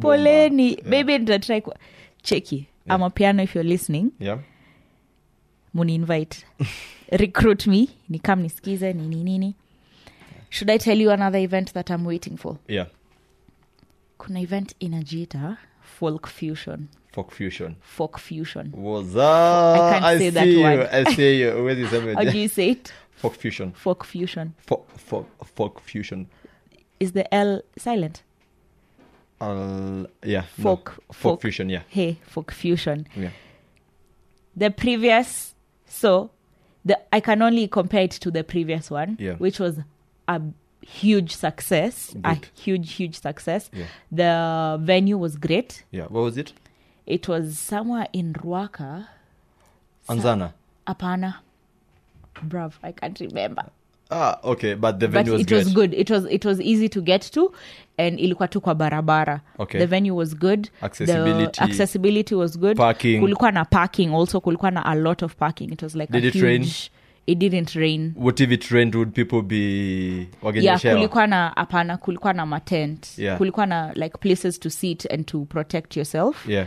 Poleni. 0.00 0.68
Yeah. 0.70 0.84
Maybe 0.86 1.18
nitatry 1.18 1.60
kwa 1.60 1.76
cheki. 2.22 2.66
Amapiano 2.88 3.42
if 3.42 3.54
you're 3.54 3.68
listening. 3.68 4.10
yeah 4.20 4.38
muni 5.74 5.94
invite 5.94 6.44
recruit 7.10 7.66
me 7.66 7.88
ni 8.08 8.18
kam 8.18 8.40
nisikize 8.40 8.92
nini 8.92 9.24
nini 9.24 9.54
should 10.50 10.70
i 10.70 10.78
tell 10.78 11.00
you 11.00 11.10
another 11.12 11.40
event 11.40 11.72
that 11.72 11.90
i'm 11.90 12.06
waiting 12.06 12.36
for 12.36 12.56
yeah 12.68 12.86
kuna 14.18 14.40
event 14.40 14.74
inajiita 14.80 15.56
folk 15.98 16.26
fusion. 16.28 16.88
Folk 17.12 17.32
fusion. 17.32 17.76
Folk 17.80 18.18
fusion. 18.18 18.66
Was 18.72 19.16
I 19.16 19.90
can't 19.92 20.04
I 20.04 20.18
say 20.18 20.24
see 20.26 20.30
that 20.30 20.46
you. 20.48 20.62
word. 20.62 20.88
I 20.92 21.12
see 21.14 21.40
you. 21.40 21.64
Where 21.64 21.76
is 21.78 21.90
how 22.16 22.24
do 22.24 22.38
you 22.38 22.48
say 22.48 22.70
it? 22.70 22.92
Folk 23.16 23.34
fusion. 23.34 23.72
Folk 23.72 24.04
fusion. 24.04 24.54
Folk 24.66 24.84
folk 24.98 25.28
folk 25.56 25.80
fusion. 25.80 26.28
Is 27.00 27.12
the 27.12 27.24
l 27.34 27.62
silent? 27.76 28.22
Uh, 29.40 30.04
yeah 30.24 30.44
no. 30.56 30.62
Folk- 30.64 30.94
folk 30.94 31.14
folk. 31.14 31.42
fusion 31.42 31.68
yeah. 31.70 31.82
Hey 31.88 32.18
folk 32.26 32.50
fusion. 32.52 33.06
Yeah. 33.16 33.30
The 34.56 34.70
previous 34.70 35.54
so 35.86 36.30
the 36.84 36.98
i 37.12 37.20
can 37.20 37.42
only 37.42 37.66
compare 37.68 38.02
it 38.04 38.10
to 38.24 38.30
the 38.30 38.44
previous 38.44 38.90
one 38.90 39.16
Yeah. 39.20 39.34
which 39.34 39.58
was 39.60 39.78
a 40.28 40.40
huge 40.82 41.30
success 41.34 42.14
a 42.24 42.36
huge 42.64 42.92
huge 42.96 43.14
success 43.20 43.70
Yeah. 43.72 43.86
the 44.12 44.84
venue 44.84 45.18
was 45.18 45.36
great 45.36 45.84
yeah 45.92 46.06
what 46.10 46.22
was 46.24 46.36
it 46.38 46.52
it 47.06 47.28
was 47.28 47.58
somewhere 47.58 48.06
in 48.12 48.32
Ruaka. 48.34 49.06
Anzana 50.08 50.52
Apana. 50.86 51.34
Bruv, 52.48 52.72
I 52.82 52.92
can't 52.92 53.18
remember. 53.20 53.64
ah 54.10 54.38
okay 54.44 54.74
but 54.74 55.00
the 55.00 55.06
But 55.08 55.12
venue 55.26 55.32
was 55.32 55.40
it 55.42 55.48
great 55.48 55.64
was 55.64 55.74
good. 55.74 55.94
It 55.94 56.10
was 56.10 56.24
it 56.30 56.44
was 56.44 56.60
easy 56.60 56.88
to 56.88 57.00
get 57.02 57.22
to 57.32 57.52
and 57.98 58.18
ilikuwa 58.20 58.48
tu 58.48 58.60
kwa 58.60 58.74
barabara. 58.74 59.40
Okay. 59.58 59.78
The 59.80 59.86
venue 59.86 60.14
was 60.14 60.34
good. 60.34 60.70
Accessibility. 60.82 61.52
The 61.52 61.62
accessibility 61.64 62.34
was 62.34 62.56
good. 62.58 62.76
Parking. 62.76 63.20
Kulikuwa 63.20 63.52
na 63.52 63.64
parking 63.64 64.14
also. 64.14 64.40
Kulikuwa 64.40 64.70
na 64.72 64.82
a 64.84 64.94
lot 64.94 65.24
of 65.24 65.36
parking. 65.36 65.72
It 65.72 65.82
was 65.82 65.94
like 65.94 66.12
Did 66.12 66.24
a 66.24 66.28
it 66.28 66.34
huge, 66.34 66.44
rain? 66.44 66.66
It 67.28 67.38
didn't 67.38 67.74
rain. 67.74 68.14
what 68.16 68.40
if 68.40 68.50
it 68.50 68.70
rained 68.70 68.94
would 68.94 69.12
people 69.12 69.42
be 69.42 70.28
yeah 70.62 70.80
kulikuwa 70.80 71.26
na 71.26 71.48
hapana 71.56 71.96
kulikuwa 71.96 72.32
na 72.32 72.46
matent 72.46 73.18
Yeah. 73.18 73.38
kulikuwa 73.38 73.66
na 73.66 73.92
like 73.92 74.18
places 74.18 74.60
to 74.60 74.70
sit 74.70 75.12
and 75.12 75.26
to 75.26 75.44
protect 75.44 75.96
yourself. 75.96 76.48
Yeah. 76.48 76.66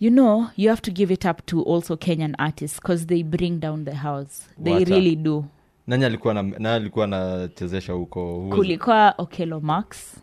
You 0.00 0.10
know 0.10 0.46
you 0.56 0.68
have 0.70 0.82
to 0.82 0.90
give 0.90 1.14
it 1.14 1.24
up 1.24 1.46
to 1.46 1.62
also 1.62 1.96
kenyan 1.96 2.34
artists 2.38 2.80
because 2.80 3.06
they 3.06 3.22
bring 3.22 3.60
down 3.60 3.84
the 3.84 3.94
house. 3.94 4.48
They 4.64 4.72
Wata. 4.74 4.90
really 4.90 5.16
do. 5.16 5.44
Nani 5.86 6.04
alikuwa 6.04 6.34
na 6.34 6.42
nani 6.42 6.66
alikuwa 6.68 7.04
anachezesha 7.04 7.92
huko? 7.92 8.48
Kulikuwa 8.54 9.14
okelo 9.18 9.60
max 9.60 10.16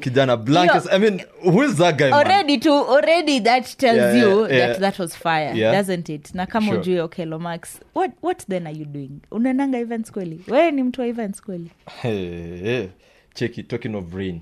kijana 0.00 0.36
blankets 0.36 0.88
i 0.92 0.98
mean 0.98 1.20
who 1.44 1.64
is 1.64 1.74
that 1.76 1.96
guy 1.96 2.10
man? 2.10 2.20
to 2.58 2.72
already 2.72 3.40
that 3.40 3.76
tells 3.76 3.96
Yeah, 3.98 4.16
you 4.18 4.40
yeah, 4.40 4.52
yeah. 4.52 4.68
that 4.68 4.80
that 4.80 4.98
was 4.98 5.16
fire 5.16 5.56
Yeah. 5.58 5.72
doesn't 5.72 6.08
it 6.08 6.34
na 6.34 6.46
kama 6.46 6.66
Sure. 6.66 6.78
ujue 6.80 7.00
max 7.38 7.80
what, 7.94 8.10
what 8.22 8.46
then 8.48 8.66
are 8.66 8.78
you 8.78 8.84
doing 8.84 9.10
unaendanga 9.30 9.78
events 9.78 10.12
kweli 10.12 10.40
wewe 10.48 10.70
ni 10.70 10.82
mtu 10.82 11.00
wa 11.00 11.06
events 11.06 11.42
kweli 11.42 11.70
Hey, 12.02 12.56
hey. 12.60 12.86
cheki 13.34 13.62
talking 13.62 13.94
of 13.94 14.14
rain 14.14 14.40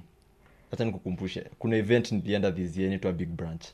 hata 0.71 0.85
nikukumbushe 0.85 1.45
kuna 1.59 1.77
event 1.77 2.13
nilienda 2.13 2.53
this 2.53 2.77
year 2.77 2.87
inaitwa 2.87 3.13
big 3.13 3.29
branch 3.29 3.65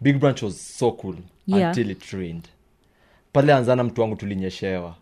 big 0.00 0.18
branch 0.18 0.42
was 0.42 0.78
so 0.78 0.92
cool 0.92 1.16
Yeah. 1.46 1.68
until 1.68 1.90
it 1.90 2.04
rained 2.12 2.48
pale 3.32 3.52
anzana 3.54 3.84
mtu 3.84 4.00
wangu 4.00 4.16
tulinyeshewa 4.16 4.94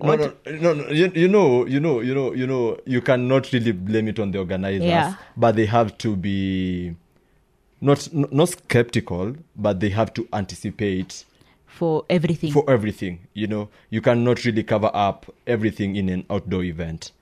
No, 0.00 0.14
no, 0.16 0.32
no, 0.60 0.74
no. 0.74 0.88
You, 0.90 1.10
you 1.14 1.28
know 1.28 1.66
you 1.66 1.80
know 1.80 2.00
you 2.00 2.14
know 2.14 2.32
you 2.34 2.46
know 2.46 2.78
you 2.86 3.00
cannot 3.02 3.52
really 3.52 3.72
blame 3.72 4.08
it 4.08 4.18
on 4.18 4.30
the 4.32 4.38
organizers 4.38 4.84
Yeah. 4.88 5.14
but 5.36 5.56
they 5.56 5.66
have 5.66 5.96
to 5.98 6.16
be 6.16 6.94
not 7.80 8.08
not 8.12 8.48
skeptical 8.48 9.34
but 9.56 9.80
they 9.80 9.90
have 9.90 10.12
to 10.14 10.26
anticipate 10.32 11.24
for 11.66 12.04
everything 12.08 12.52
for 12.52 12.64
everything 12.70 13.18
you 13.34 13.46
know 13.46 13.68
you 13.90 14.00
cannot 14.00 14.44
really 14.44 14.62
cover 14.62 14.90
up 14.94 15.26
everything 15.46 15.96
in 15.96 16.08
an 16.08 16.24
outdoor 16.30 16.64
event 16.64 17.12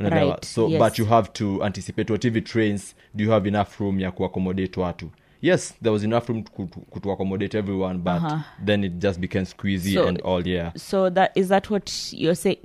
Right, 0.00 0.44
so 0.44 0.68
yes. 0.68 0.78
but 0.78 0.98
you 0.98 1.06
have 1.06 1.32
to 1.32 1.64
anticipate 1.64 2.08
what 2.10 2.24
if 2.24 2.36
it 2.36 2.54
rains 2.54 2.94
do 3.16 3.24
you 3.24 3.30
have 3.32 3.48
enough 3.48 3.80
room 3.80 4.00
ya 4.00 4.10
kuaccommodate 4.12 4.80
watu 4.80 5.10
yes 5.40 5.74
there 5.82 5.92
was 5.92 6.04
enough 6.04 6.28
room 6.28 6.42
to, 6.42 6.66
to, 6.66 7.00
to 7.00 7.10
accommodate 7.10 7.54
everyone 7.58 7.98
but 7.98 8.16
Uh-huh. 8.22 8.38
then 8.64 8.84
it 8.84 8.92
just 8.98 9.20
became 9.20 9.44
squeezy 9.44 9.94
So- 9.94 10.06
and 10.08 10.20
all 10.20 10.46
yeah. 10.46 10.72
so 10.76 11.10
that 11.10 11.30
is 11.36 11.48
that 11.48 11.70
what 11.70 11.90
you're 12.12 12.34
saying 12.36 12.58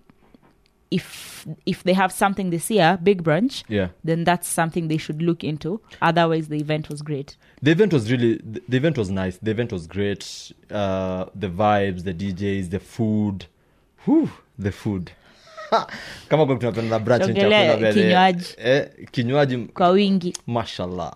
if 0.91 1.47
if 1.65 1.83
they 1.83 1.93
have 1.93 2.11
something 2.13 2.49
this 2.51 2.69
year 2.71 2.97
big 3.03 3.23
brunch 3.23 3.63
yeah. 3.69 3.87
then 4.05 4.23
that's 4.23 4.47
something 4.47 4.87
they 4.87 4.97
should 4.97 5.21
look 5.21 5.43
into. 5.43 5.81
Otherwise 6.01 6.47
the 6.49 6.55
event 6.57 6.87
was 6.89 7.01
great. 7.03 7.35
The 7.63 7.71
event 7.71 7.93
was 7.93 8.11
really 8.11 8.39
the, 8.69 8.77
event 8.77 8.97
was 8.97 9.09
nice. 9.09 9.37
The 9.41 9.51
event 9.51 9.71
was 9.71 9.87
great. 9.87 10.51
Uh 10.71 11.25
the 11.39 11.47
vibes 11.49 12.03
the 12.03 12.13
djs 12.13 12.69
the 12.69 12.79
food. 12.79 13.45
Whew, 14.05 14.29
the 14.59 14.71
food. 14.71 15.11
Kama 16.29 16.45
tunapenda 16.45 16.89
na 16.89 16.99
branch 16.99 17.25
ni 17.27 17.33
Tuongelee 17.33 17.67
chakula 17.67 17.91
vile. 17.91 18.03
kinywaji. 18.03 18.45
eh, 18.57 18.89
kinywaji 19.11 19.57
kwa 19.57 19.89
wingi. 19.89 20.33
Mashallah 20.47 21.13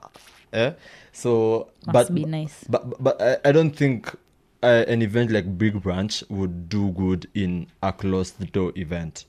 eh? 0.53 0.71
so 1.11 1.67
Must 1.85 1.93
but, 1.93 2.15
be 2.15 2.25
nice. 2.25 2.63
but, 2.69 3.03
but 3.03 3.21
I, 3.21 3.37
I 3.45 3.51
don't 3.51 3.71
think 3.75 4.15
uh, 4.63 4.85
an 4.87 5.01
event 5.01 5.31
like 5.31 5.57
big 5.57 5.75
brunch 5.81 6.23
would 6.29 6.69
do 6.69 6.89
good 6.91 7.27
in 7.33 7.67
a 7.81 7.91
closed 7.93 8.51
door 8.51 8.71
event 8.75 9.25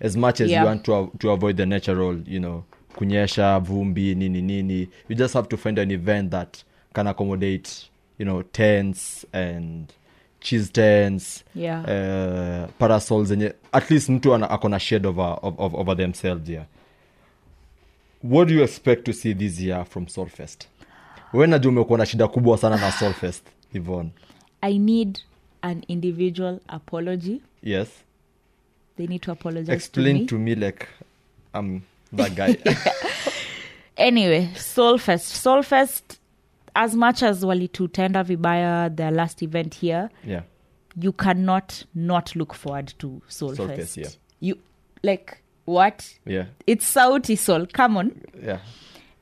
as 0.00 0.16
much 0.16 0.40
as 0.40 0.50
Yeah. 0.50 0.60
you 0.60 0.66
want 0.66 0.84
to, 0.84 0.92
av- 0.94 1.18
to 1.18 1.30
avoid 1.30 1.56
the 1.56 1.66
natural 1.66 2.18
you 2.26 2.40
know 2.40 2.64
kunyesha 2.96 3.58
vumbi 3.60 4.14
nini 4.14 4.42
nini 4.42 4.88
you 5.08 5.16
just 5.16 5.34
have 5.34 5.48
to 5.48 5.56
find 5.56 5.78
an 5.78 5.90
event 5.90 6.30
that 6.30 6.62
can 6.94 7.06
accommodate 7.06 7.88
you 8.18 8.24
know 8.24 8.42
tents 8.42 9.26
and 9.32 9.92
cheese 10.40 10.70
tents 10.70 11.44
Yeah. 11.54 11.80
uh, 11.82 12.70
parasols 12.78 13.28
zenye 13.28 13.52
at 13.72 13.90
least 13.90 14.08
mtu 14.08 14.34
ana- 14.34 14.50
ako 14.50 14.68
na 14.68 14.78
shade 14.78 15.08
over, 15.08 15.38
of, 15.42 15.54
of, 15.60 15.74
over 15.74 15.96
themselves 15.96 16.48
yeah 16.48 16.64
what 18.22 18.48
do 18.48 18.54
you 18.54 18.62
expect 18.62 19.04
to 19.04 19.12
see 19.12 19.34
this 19.34 19.60
year 19.60 19.84
from 19.84 20.08
solfest? 20.08 20.68
We 21.32 21.46
najua 21.46 21.72
umekuwa 21.72 21.98
na 21.98 22.06
shida 22.06 22.28
kubwa 22.28 22.58
sana 22.58 22.76
na 22.76 22.92
solfest 22.92 23.44
ivon 23.74 24.10
i 24.60 24.78
need 24.78 25.18
an 25.62 25.82
individual 25.88 26.60
apology. 26.68 27.42
Yes. 27.62 27.88
They 28.96 29.06
need 29.06 29.22
to 29.22 29.32
apologize 29.32 29.72
explain 29.72 30.26
to 30.26 30.38
me. 30.38 30.54
to 30.54 30.60
me 30.60 30.66
like 30.66 30.86
i'm 31.54 31.82
that 32.16 32.34
guy. 32.34 32.56
Anyway 33.96 34.48
solfest. 34.54 35.42
Solfest 35.42 36.18
as 36.74 36.94
much 36.94 37.22
as 37.22 37.44
walitutenda 37.44 38.22
vibaya 38.24 38.90
their 38.96 39.10
last 39.10 39.42
event 39.42 39.74
here 39.74 40.08
yeah. 40.24 40.42
you 41.02 41.12
cannot 41.12 41.84
not 41.94 42.36
look 42.36 42.54
forward 42.54 42.86
to 42.98 43.20
solfest. 43.28 43.56
Solfest, 43.56 43.96
yeah. 43.96 44.10
you 44.40 44.56
like 45.02 45.38
what? 45.68 46.04
Yeah. 46.26 46.46
It's 46.66 46.94
sauti 46.94 47.36
sol. 47.36 47.66
Come 47.66 47.96
on. 47.98 48.12
Yeah. 48.42 48.58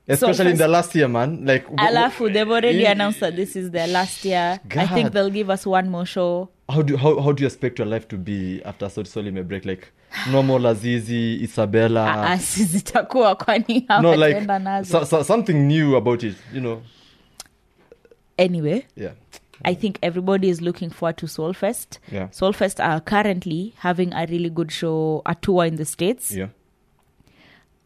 Especially 0.08 0.52
in 0.52 0.52
first- 0.52 0.58
the 0.58 0.68
last 0.68 0.94
year 0.94 1.08
man. 1.08 1.44
Like 1.44 1.66
alafu 1.76 2.32
they've 2.32 2.50
already 2.50 2.84
Eh, 2.86 2.92
announced 2.92 3.20
that 3.20 3.34
this 3.36 3.56
is 3.56 3.70
their 3.70 3.88
last 3.88 4.24
year. 4.24 4.60
I 4.76 4.86
think 4.86 5.12
they'll 5.12 5.30
give 5.30 5.50
us 5.50 5.66
one 5.66 5.88
more 5.90 6.06
show. 6.06 6.48
How 6.68 6.82
do 6.82 6.96
how, 6.96 7.20
how 7.20 7.32
do 7.32 7.42
you 7.42 7.46
expect 7.46 7.78
your 7.78 7.88
life 7.88 8.06
to 8.08 8.16
be 8.16 8.62
after 8.64 8.86
Sauti 8.86 9.08
Sol 9.08 9.24
may 9.30 9.42
break? 9.42 9.64
Like 9.64 9.92
normal 10.30 10.60
azizi 10.66 11.42
isabella. 11.42 12.04
Ah, 12.06 12.38
si 12.48 12.64
zitakuwa 12.64 13.34
kwani 13.36 13.86
no 14.02 14.14
like 14.14 14.84
so, 14.84 15.04
so, 15.04 15.22
something 15.22 15.66
new 15.66 15.96
about 15.96 16.22
it 16.22 16.36
you 16.52 16.60
know? 16.60 16.82
Anyway. 18.38 18.86
Yeah 18.96 19.12
i 19.64 19.74
think 19.74 19.98
everybody 20.02 20.48
is 20.48 20.60
looking 20.60 20.90
forward 20.90 21.16
to 21.16 21.26
solfest 21.26 21.98
yeah. 22.12 22.28
Solfest 22.28 22.82
are 22.84 23.00
currently 23.00 23.74
having 23.78 24.12
a 24.12 24.26
really 24.26 24.50
good 24.50 24.70
show 24.72 25.22
a 25.26 25.34
tour 25.34 25.64
in 25.64 25.76
the 25.76 25.84
states. 25.84 26.32
Yeah. 26.32 26.48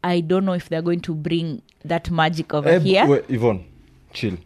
I 0.03 0.21
don't 0.21 0.45
know 0.45 0.55
if 0.55 0.69
they're 0.69 0.83
going 0.83 1.01
to 1.03 1.15
bring 1.15 1.63
that 1.85 2.11
magic 2.11 2.53
over 2.55 2.79
here. 2.79 3.07
wait, 3.07 3.25
Yvonne, 3.29 3.65
chill. 4.13 4.37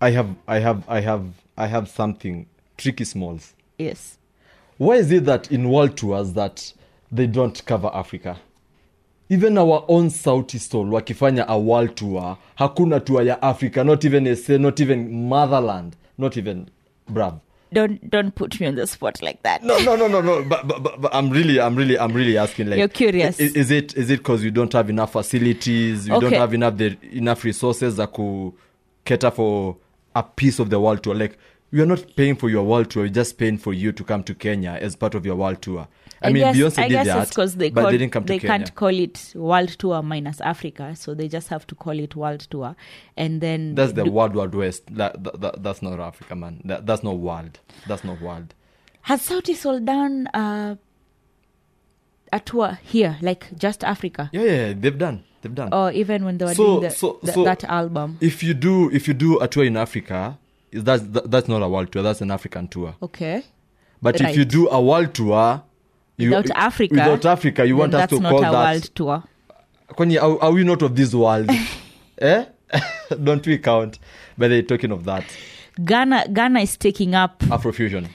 I 0.00 0.10
have 0.10 0.28
i 0.48 0.58
have 0.58 0.84
i 0.88 1.00
have 1.00 1.24
i 1.56 1.66
have 1.66 1.88
something. 1.88 2.46
Tricky 2.76 3.04
smalls. 3.04 3.54
Yes. 3.78 4.18
Why 4.78 4.96
is 4.96 5.12
it 5.12 5.24
that 5.26 5.52
in 5.52 5.70
world 5.70 5.96
tours 5.96 6.32
that 6.32 6.72
they 7.12 7.26
don't 7.28 7.64
cover 7.64 7.90
africa? 7.94 8.38
Even 9.28 9.56
our 9.56 9.84
own 9.88 10.08
sauti 10.08 10.58
sol 10.60 10.86
wakifanya 10.86 11.46
a 11.46 11.58
world 11.58 11.96
tour 11.96 12.36
hakuna 12.58 13.04
tour 13.04 13.22
ya 13.22 13.36
africa 13.42 13.84
not 13.84 14.04
even 14.04 14.34
sa 14.36 14.56
not 14.58 14.80
even 14.80 15.28
motherland 15.28 15.96
not 16.18 16.36
even 16.36 16.68
brav 17.08 17.40
don't 17.72 18.08
don't 18.08 18.34
put 18.36 18.60
me 18.60 18.66
on 18.68 18.76
the 18.76 18.86
spot 18.86 19.20
like 19.20 19.42
that. 19.42 19.64
No 19.64 19.76
no 19.78 19.96
no 19.96 20.06
no 20.06 20.20
no. 20.20 20.44
But, 20.44 20.68
but, 20.68 20.82
but, 20.82 21.00
but 21.00 21.12
i'm 21.14 21.28
really 21.30 21.58
i'm 21.60 21.74
really 21.74 21.98
i'm 21.98 22.12
really 22.12 22.38
asking 22.38 22.68
like 22.70 22.78
You're 22.78 22.86
curious. 22.88 23.40
i- 23.40 23.44
is, 23.44 23.70
it 23.72 23.96
is 23.96 24.10
it 24.10 24.18
because 24.18 24.44
you 24.44 24.50
don't 24.52 24.72
have 24.72 24.88
enough 24.90 25.12
facilities 25.12 26.06
you 26.06 26.20
don't 26.20 26.32
have 26.32 26.54
enough 26.54 26.76
the 26.76 26.96
enough 27.10 27.42
resources 27.44 27.96
that 27.96 28.12
could 28.12 28.52
cater 29.04 29.30
for 29.32 29.76
a 30.14 30.22
piece 30.22 30.60
of 30.60 30.70
the 30.70 30.78
world 30.78 31.02
to 31.02 31.12
like 31.12 31.36
we 31.74 31.80
are 31.80 31.86
not 31.86 32.04
paying 32.14 32.36
for 32.36 32.48
your 32.48 32.62
world 32.62 32.88
tour 32.88 33.02
we're 33.02 33.08
just 33.08 33.36
paying 33.36 33.58
for 33.58 33.74
you 33.74 33.90
to 33.90 34.04
come 34.04 34.22
to 34.22 34.32
kenya 34.34 34.78
as 34.80 34.94
part 34.94 35.14
of 35.16 35.26
your 35.26 35.34
world 35.34 35.60
tour. 35.60 35.88
I, 36.22 36.32
mean 36.32 36.42
guess, 36.44 36.56
beyonce 36.56 36.78
I 36.78 36.88
did 36.88 36.94
guess 36.94 37.06
that 37.08 37.22
it's 37.22 37.30
because 37.32 37.54
they, 37.56 37.70
but 37.70 37.82
call, 37.82 37.90
they 37.90 37.98
didn't 37.98 38.12
come 38.12 38.24
to 38.24 38.32
they 38.32 38.38
can't 38.38 38.74
call 38.74 38.88
it 39.06 39.32
world 39.34 39.68
tour 39.70 40.00
minus 40.02 40.40
africa 40.40 40.94
so 40.96 41.14
they 41.14 41.26
just 41.28 41.48
have 41.48 41.66
to 41.66 41.74
call 41.74 41.98
it 41.98 42.14
world 42.16 42.40
tour. 42.48 42.76
And 43.16 43.40
then 43.40 43.74
that's 43.74 43.92
the 43.92 44.04
do- 44.04 44.10
world 44.12 44.34
wide 44.34 44.54
west. 44.54 44.82
That, 44.94 45.22
that, 45.24 45.40
that, 45.40 45.62
that's 45.62 45.82
not 45.82 45.98
africa 46.00 46.34
man. 46.36 46.62
That, 46.64 46.86
that's 46.86 47.02
not 47.02 47.18
world. 47.18 47.58
That's 47.88 48.04
not 48.04 48.22
world. 48.22 48.54
Has 49.02 49.28
Sauti 49.28 49.54
Sol 49.54 49.80
done 49.80 50.28
uh, 50.28 50.76
a 52.32 52.40
tour 52.40 52.78
here 52.82 53.18
like 53.20 53.48
just 53.58 53.84
africa? 53.84 54.30
Yeah 54.32 54.42
yeah 54.42 54.72
they've 54.72 54.96
done 54.96 55.24
they've 55.42 55.54
done. 55.54 55.74
Or 55.74 55.90
even 55.92 56.24
when 56.24 56.38
they 56.38 56.46
were 56.46 56.54
So- 56.54 56.64
doing 56.64 56.80
the, 56.82 56.90
so- 56.90 57.18
the- 57.22 57.32
so- 57.32 57.44
that 57.44 57.64
album? 57.64 58.16
if 58.20 58.42
you 58.42 58.54
do 58.54 58.90
if 58.92 59.08
you 59.08 59.14
do 59.14 59.40
a 59.40 59.48
tour 59.48 59.64
in 59.64 59.76
africa 59.76 60.38
is 60.74 60.84
that, 60.84 61.12
that 61.12 61.30
that's 61.30 61.48
not 61.48 61.62
a 61.62 61.68
world 61.68 61.90
tour 61.92 62.02
that's 62.02 62.20
an 62.20 62.30
african 62.30 62.68
tour. 62.68 62.94
Okay. 63.02 63.42
But 64.02 64.20
if 64.20 64.36
you 64.36 64.44
do 64.44 64.68
a 64.68 64.80
world 64.82 65.14
tour 65.14 65.62
you, 66.16 66.30
without 66.30 66.50
africa 66.56 66.94
without 66.94 67.24
africa 67.26 67.66
you 67.66 67.76
want 67.76 67.94
us 67.94 68.02
that's 68.02 68.12
to 68.14 68.20
not 68.20 68.30
call 68.30 68.38
a 68.38 68.42
that 68.42 68.52
world 68.72 68.82
tour. 68.94 69.22
Kwani, 69.90 70.20
are, 70.20 70.42
are 70.42 70.52
we 70.52 70.64
not 70.64 70.82
of 70.82 70.96
this 70.96 71.14
world? 71.14 71.50
Eh? 72.18 72.44
Don't 73.24 73.44
we 73.44 73.58
count? 73.58 73.98
But 74.38 74.48
they're 74.48 74.62
talking 74.62 74.92
of 74.92 75.04
that. 75.04 75.24
Ghana 75.84 76.28
ghana 76.32 76.60
is 76.60 76.76
taking 76.76 77.14
up 77.16 77.40
afrofusion 77.40 78.08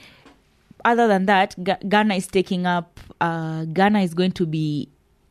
other 0.84 1.06
than 1.06 1.26
that 1.26 1.54
Ga- 1.62 1.76
ghana 1.86 2.14
is 2.14 2.26
taking 2.26 2.64
up 2.66 2.98
uh, 3.20 3.66
ghana 3.66 4.00
is 4.00 4.14
going 4.14 4.32
to 4.32 4.46
be 4.46 4.88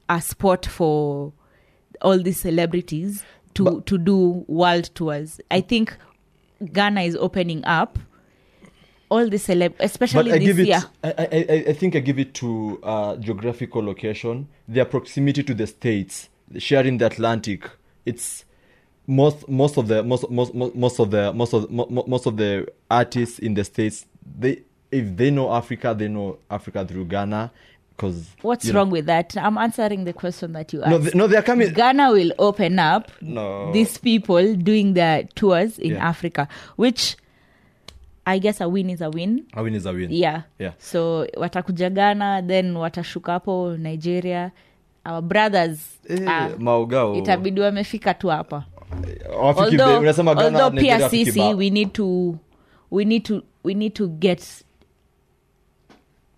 a 0.08 0.22
spot 0.22 0.66
for 0.68 1.34
all 2.02 2.20
these 2.22 2.40
celebrities 2.40 3.24
to 3.56 3.64
But- 3.64 3.86
to 3.88 3.98
do 3.98 4.46
world 4.48 4.92
tours. 4.94 5.42
I 5.50 5.62
think 5.62 5.98
ghana 6.74 7.02
is 7.02 7.16
opening 7.16 7.64
up 7.66 7.98
all 9.10 9.28
the 9.30 9.38
celeb 9.38 9.74
especially 9.80 10.30
but 10.30 10.36
I 10.36 10.38
this 10.40 10.48
give 10.48 10.60
it. 10.60 10.68
year 10.68 10.84
I, 11.04 11.14
I, 11.18 11.64
I- 11.70 11.74
think 11.74 11.96
I 11.96 12.00
give 12.00 12.20
it 12.20 12.34
to 12.36 12.80
uh, 12.84 13.16
geographical 13.18 13.82
location, 13.84 14.48
their 14.68 14.86
proximity 14.86 15.42
to 15.44 15.54
the 15.56 15.66
states, 15.66 16.30
sharing 16.58 16.98
the 17.00 17.08
Atlantic. 17.08 17.70
It's 18.06 18.46
most 19.08 19.50
most 19.50 19.78
of 19.78 19.88
the 19.88 20.04
most 20.04 20.30
most 20.30 20.54
most 20.54 21.00
of 21.00 21.10
the 21.10 21.34
most 21.34 21.54
of 21.54 21.72
mo- 21.72 21.88
mo- 21.90 22.06
most 22.08 22.28
of 22.28 22.38
the 22.38 22.68
artists 22.92 23.40
in 23.40 23.56
the 23.56 23.64
states. 23.64 24.06
They 24.40 24.62
if 24.92 25.16
they 25.18 25.32
know 25.32 25.52
Africa, 25.54 25.96
they 25.98 26.08
know 26.08 26.38
Africa 26.52 26.86
through 26.86 27.06
Ghana. 27.06 27.52
Because 28.00 28.26
what's 28.42 28.72
wrong 28.72 28.90
with 28.92 29.06
that 29.08 29.36
i'm 29.38 29.58
answering 29.58 30.06
the 30.06 30.14
question 30.14 30.54
that 30.54 30.72
you 30.74 30.82
asked 30.84 30.92
No, 30.92 30.98
they, 31.00 31.12
no, 31.18 31.28
they're 31.28 31.42
coming. 31.44 31.74
ghana 31.74 32.12
will 32.12 32.32
open 32.38 32.80
up 32.80 33.12
No, 33.22 33.72
these 33.74 33.98
people 34.00 34.56
doing 34.56 34.94
their 34.94 35.24
tours 35.36 35.78
in 35.80 35.92
Yeah. 35.92 36.10
africa 36.10 36.48
which 36.78 37.18
i 38.26 38.40
guess 38.40 38.62
a 38.62 38.70
win 38.70 38.90
is 38.90 39.02
a 39.02 39.10
win 39.10 39.44
a 39.54 39.64
win 39.64 39.76
is 39.76 39.86
a 39.86 39.92
win. 39.92 40.12
yeah 40.12 40.42
Yeah. 40.60 40.72
so 40.80 41.28
watakuja 41.38 41.90
ghana 41.90 42.42
then 42.48 42.76
watashuka 42.78 43.32
hapo 43.32 43.78
nigeria 43.78 44.52
our 45.06 45.22
brothers 45.22 45.80
Eh, 46.10 46.22
uh, 46.28 46.60
maugao 46.60 47.16
itabidi 47.16 47.62
wamefika 47.62 48.14
tu 48.14 48.28
hapa 48.28 48.64
although, 49.40 50.08
although 50.38 50.72
pia 50.72 51.10
sisi 51.10 51.54
we 51.54 51.70
need 51.70 51.92
to 51.94 52.36
we 52.92 53.06
need 53.06 53.24
to 53.24 53.42
we 53.64 53.74
need 53.74 53.94
to 53.94 54.08
get 54.08 54.44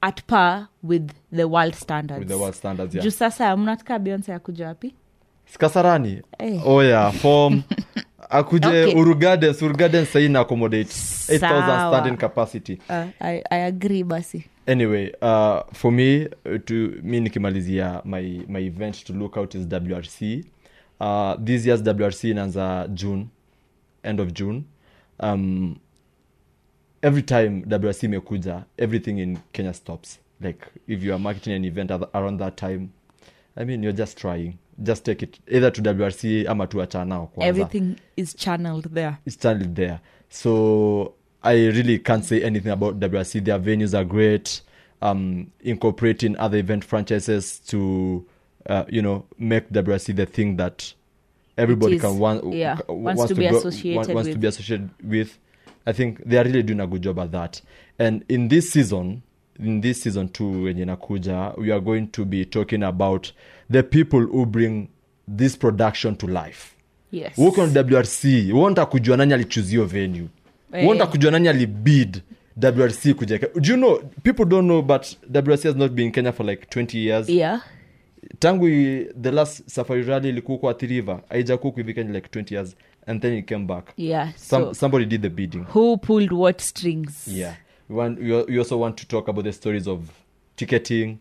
at 0.02 0.24
par 0.28 0.68
with 0.84 1.12
the 1.36 1.44
world 1.44 1.76
standards 1.76 2.20
with 2.20 2.28
the 2.28 2.36
world 2.38 2.56
standards. 2.56 2.96
Yeah. 2.96 3.04
juu 3.06 3.12
sasa 3.12 3.58
mnataka 3.58 4.00
beyonce 4.00 4.34
akuja 4.34 4.68
wapi 4.68 4.94
skasarani 5.46 6.22
hey. 6.40 6.60
Oh 6.66 6.84
yeah, 6.84 7.14
form 7.14 7.62
akuje 8.30 8.68
Okay. 8.68 8.96
Uru 9.00 9.16
Gardens. 9.16 9.62
Uru 9.62 9.76
Gardens 9.78 10.12
sahi 10.14 10.30
na 10.30 10.40
accommodate 10.40 10.90
8000 10.90 11.40
Sawa. 11.40 11.90
standing 12.00 12.18
capacity. 12.18 12.74
uh, 12.90 13.06
I, 13.20 13.44
i 13.50 13.64
agree 13.66 14.04
basi 14.04 14.44
Anyway, 14.68 15.12
uh, 15.22 15.60
for 15.74 15.92
me 15.92 16.28
uh, 16.46 16.58
to 16.66 16.74
mi 17.04 17.20
nikimalizia 17.20 18.02
my 18.06 18.42
my 18.48 18.60
event 18.60 19.04
to 19.06 19.14
look 19.14 19.38
out 19.38 19.56
is 19.56 19.66
WRC. 19.68 20.46
Uh, 21.00 21.36
this 21.46 21.66
year's 21.66 21.82
WRC 21.82 22.24
inaanza 22.30 22.88
June, 22.94 23.26
end 24.04 24.20
of 24.20 24.32
June. 24.34 24.64
Um, 25.20 25.76
every 27.04 27.22
time 27.22 27.64
WRC 27.68 28.04
imekuja, 28.04 28.64
everything 28.78 29.18
in 29.20 29.38
Kenya 29.54 29.74
stops. 29.74 30.20
Like 30.42 30.68
if 30.88 31.04
you 31.04 31.14
are 31.14 31.20
marketing 31.20 31.54
an 31.54 31.66
event 31.66 31.92
around 32.14 32.40
that 32.40 32.58
time, 32.58 32.90
I 33.58 33.64
mean 33.66 33.84
you're 33.84 33.98
just 33.98 34.18
trying. 34.18 34.54
Just 34.84 35.06
take 35.06 35.22
it 35.24 35.40
either 35.48 35.72
to 35.72 35.82
WRC 35.82 36.48
ama 36.50 36.68
tu 36.68 36.78
achana 36.82 37.06
nao 37.06 37.28
kwanza 37.28 37.48
everything 37.50 37.96
is 38.18 38.34
channeled 38.36 38.94
there 38.94 39.18
it's 39.26 39.38
channeled 39.38 39.76
there. 39.76 40.00
So 40.30 41.14
I 41.44 41.54
really 41.68 42.00
can't 42.00 42.24
say 42.26 42.44
anything 42.44 42.72
about 42.72 43.00
WRC. 43.00 43.44
Their 43.44 43.60
venues 43.60 43.94
are 43.98 44.06
great. 44.06 44.62
Um, 45.02 45.48
incorporating 45.62 46.36
other 46.38 46.60
event 46.60 46.84
franchises 46.84 47.60
to, 47.68 48.24
uh, 48.70 48.84
you 48.88 49.02
know, 49.02 49.26
make 49.40 49.70
WRC 49.72 50.16
the 50.16 50.28
thing 50.28 50.58
that 50.58 50.94
everybody 51.58 51.96
is, 51.96 52.02
can 52.02 52.20
want, 52.20 52.54
yeah, 52.54 52.76
w- 52.88 53.04
wants 53.04 53.26
to 53.26 53.36
be 53.36 53.48
go- 53.50 53.58
associated 53.58 54.08
wa- 54.08 54.14
wants 54.14 54.30
to 54.32 54.38
be 54.38 54.48
associated 54.48 54.90
with. 55.04 55.38
I 55.86 55.94
think 55.94 56.24
they 56.30 56.38
are 56.40 56.44
really 56.44 56.64
doing 56.64 56.80
a 56.80 56.88
good 56.88 57.02
job 57.02 57.20
at 57.20 57.32
that. 57.32 57.62
And 58.00 58.24
in 58.30 58.48
this 58.50 58.72
season, 58.72 59.22
in 59.60 59.82
this 59.82 60.02
season 60.02 60.30
two, 60.30 60.64
wenye 60.64 60.86
nakuja, 60.86 61.54
we 61.58 61.72
are 61.72 61.82
going 61.82 62.08
to 62.08 62.26
be 62.26 62.46
talking 62.46 62.84
about 62.84 63.32
the 63.72 63.84
people 63.84 64.20
who 64.22 64.46
bring 64.46 64.88
this 65.38 65.58
production 65.58 66.16
to 66.16 66.28
life. 66.28 66.76
Yes. 67.12 67.38
Wrc 67.38 68.54
wonta 68.54 68.86
kujua 68.86 69.18
nani 69.18 69.34
alichuzio 69.34 69.86
venue? 69.86 70.28
Hey. 70.72 70.88
wonta 70.88 71.08
kujua 71.08 71.32
nani 71.32 71.48
alibid 71.48 72.22
wrc 72.62 73.14
kuja? 73.16 73.38
Do 73.38 73.72
you 73.72 73.78
know 73.78 74.00
people 74.24 74.46
don't 74.46 74.66
know 74.66 74.82
but 74.82 75.18
wrc 75.34 75.64
has 75.64 75.76
not 75.76 75.92
been 75.92 76.06
in 76.06 76.12
kenya 76.12 76.32
for 76.32 76.46
like 76.46 76.66
20 76.80 76.98
years. 76.98 77.30
Yeah. 77.30 77.62
Tangu 78.40 78.68
the 79.22 79.32
last 79.32 79.70
safari 79.70 80.04
rally 80.04 80.30
ilikuwa 80.30 80.58
kwa 80.58 80.72
Athi 80.72 80.88
river 80.88 81.20
aijakuwa 81.30 81.74
hivi 81.76 81.94
kenya 81.94 82.14
like 82.14 82.40
20 82.40 82.54
years 82.54 82.76
and 83.08 83.22
then 83.22 83.34
it 83.34 83.46
came 83.48 83.66
back. 83.68 83.94
Yeah 83.98 84.34
Some, 84.36 84.66
so 84.66 84.74
somebody 84.74 85.06
did 85.06 85.22
the 85.22 85.30
bidding. 85.30 85.66
who 85.74 85.98
pulled 85.98 86.32
what 86.32 86.62
strings? 86.62 87.28
Yeah. 87.28 87.56
We, 87.90 87.96
want, 87.96 88.20
we, 88.20 88.58
also 88.60 88.78
want 88.78 88.98
to 88.98 89.06
talk 89.08 89.28
about 89.28 89.44
the 89.46 89.54
stories 89.54 89.88
of 89.88 90.00
ticketing. 90.56 91.18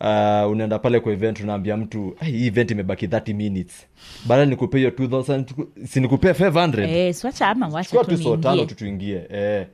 Uh, 0.00 0.50
unaenda 0.50 0.78
pale 0.78 1.00
kwa 1.00 1.12
event 1.12 1.40
unaambia 1.40 1.76
mtu 1.76 2.16
"Hey, 2.20 2.30
hii 2.32 2.46
event 2.46 2.70
imebaki 2.70 3.06
30 3.06 3.34
minutes. 3.34 3.86
Baada 4.26 4.44
nikupe 4.44 4.78
hiyo 4.78 4.90
2000 4.90 5.44
tuku- 5.44 5.86
si 5.86 6.00
nikupee 6.00 6.32
500 6.32 6.80
eh, 6.90 7.14
swacha 7.14 7.48
ama 7.48 7.68
wacha 7.68 7.90
chukua 7.90 8.04
tu 8.04 8.10
tu 8.16 8.22
so 8.22 8.36
tano 8.36 8.54
niingie. 8.54 8.66
tu 8.66 8.74
tuingie. 8.74 9.26
Eh. 9.30 9.66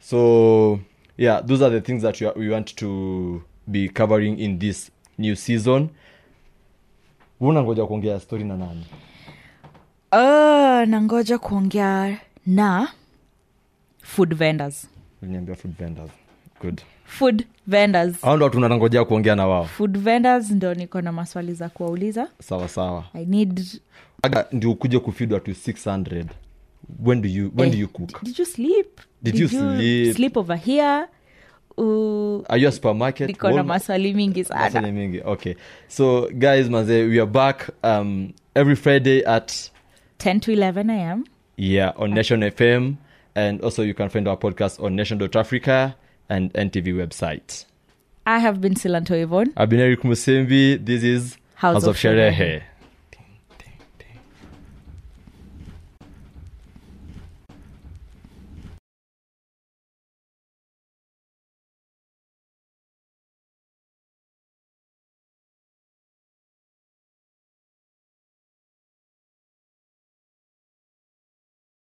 so 0.00 0.78
yeah 1.18 1.46
those 1.46 1.64
are 1.64 1.80
the 1.80 1.86
things 1.86 2.02
that 2.02 2.20
we, 2.20 2.26
are, 2.28 2.40
we 2.40 2.48
want 2.48 2.74
to 2.74 3.42
be 3.66 3.88
covering 3.88 4.38
in 4.40 4.58
this 4.58 4.90
new 5.18 5.34
season. 5.36 5.88
Una 7.40 7.62
ngoja 7.62 7.86
kuongea 7.86 8.20
story 8.20 8.44
na 8.44 8.56
nani 8.56 8.86
uh, 10.12 10.88
nangoja 10.88 11.38
kuongea 11.38 12.18
na 12.46 12.88
food 14.02 14.34
vendors. 14.34 14.88
Food 15.20 15.76
vendors. 15.78 16.10
Good. 16.60 16.80
Food 17.04 17.44
vendors. 17.66 18.20
Hao 18.22 18.36
ndo 18.36 18.44
watu 18.44 18.60
nanangojea 18.60 19.04
kuongea 19.04 19.34
na 19.36 19.46
wao. 19.46 19.64
Food 19.64 19.98
vendors 19.98 20.50
ndo 20.50 20.74
niko 20.74 21.00
na 21.00 21.12
maswali 21.12 21.54
za 21.54 21.68
kuwauliza. 21.68 22.28
Sawa 22.42 22.68
sawa. 22.68 23.04
I 23.14 23.24
need 23.26 23.62
aga 24.22 24.46
ndio 24.52 24.70
ukuje 24.70 24.98
kufidwa 24.98 25.40
to 25.40 25.50
600 25.50 26.24
when 27.04 27.22
do 27.22 27.28
you 27.28 27.52
when 27.56 27.70
do 27.70 27.76
Eh, 27.76 27.80
you 27.80 27.88
cook? 27.88 28.22
did 28.24 28.38
you 28.38 28.44
sleep? 28.46 29.00
Did 29.22 29.38
you 29.38 29.48
sleep? 29.48 30.16
sleep 30.16 30.36
over 30.36 30.56
here? 30.56 31.06
Uh, 31.78 32.42
are 32.48 32.60
you 32.62 32.68
a 32.68 32.72
supermarket? 32.72 33.28
Niko 33.28 33.50
na 33.50 33.62
maswali 33.62 34.14
mingi 34.14 34.44
sana. 34.44 34.60
Maswali 34.60 34.92
mingi. 34.92 35.20
Okay. 35.24 35.54
So 35.88 36.28
guys 36.30 36.68
maze 36.68 37.02
we 37.04 37.18
are 37.20 37.26
back 37.30 37.70
um, 37.82 38.32
every 38.54 38.76
friday 38.76 39.22
at 39.26 39.70
10 40.22 40.38
to 40.38 40.52
11 40.52 40.88
am 40.88 41.24
yeah 41.56 41.90
on 41.96 42.12
nation 42.14 42.42
fm 42.42 42.96
and 43.34 43.60
also 43.60 43.82
you 43.82 43.92
can 43.92 44.08
find 44.08 44.28
our 44.28 44.36
podcast 44.36 44.80
on 44.80 44.94
nation.africa 44.94 45.96
and 46.28 46.52
ntv 46.54 46.94
website. 46.94 47.64
I 48.24 48.38
have 48.38 48.60
been 48.60 48.74
silanto 48.74 49.20
Yvonne. 49.20 49.52
i've 49.56 49.68
been 49.68 49.80
eric 49.80 50.02
musembi 50.02 50.76
this 50.84 51.02
is 51.02 51.36
House 51.56 51.74
house 51.74 51.82
of 51.82 51.88
of 51.90 51.96
sherehe. 51.96 52.32
Sherehe. 52.36 52.62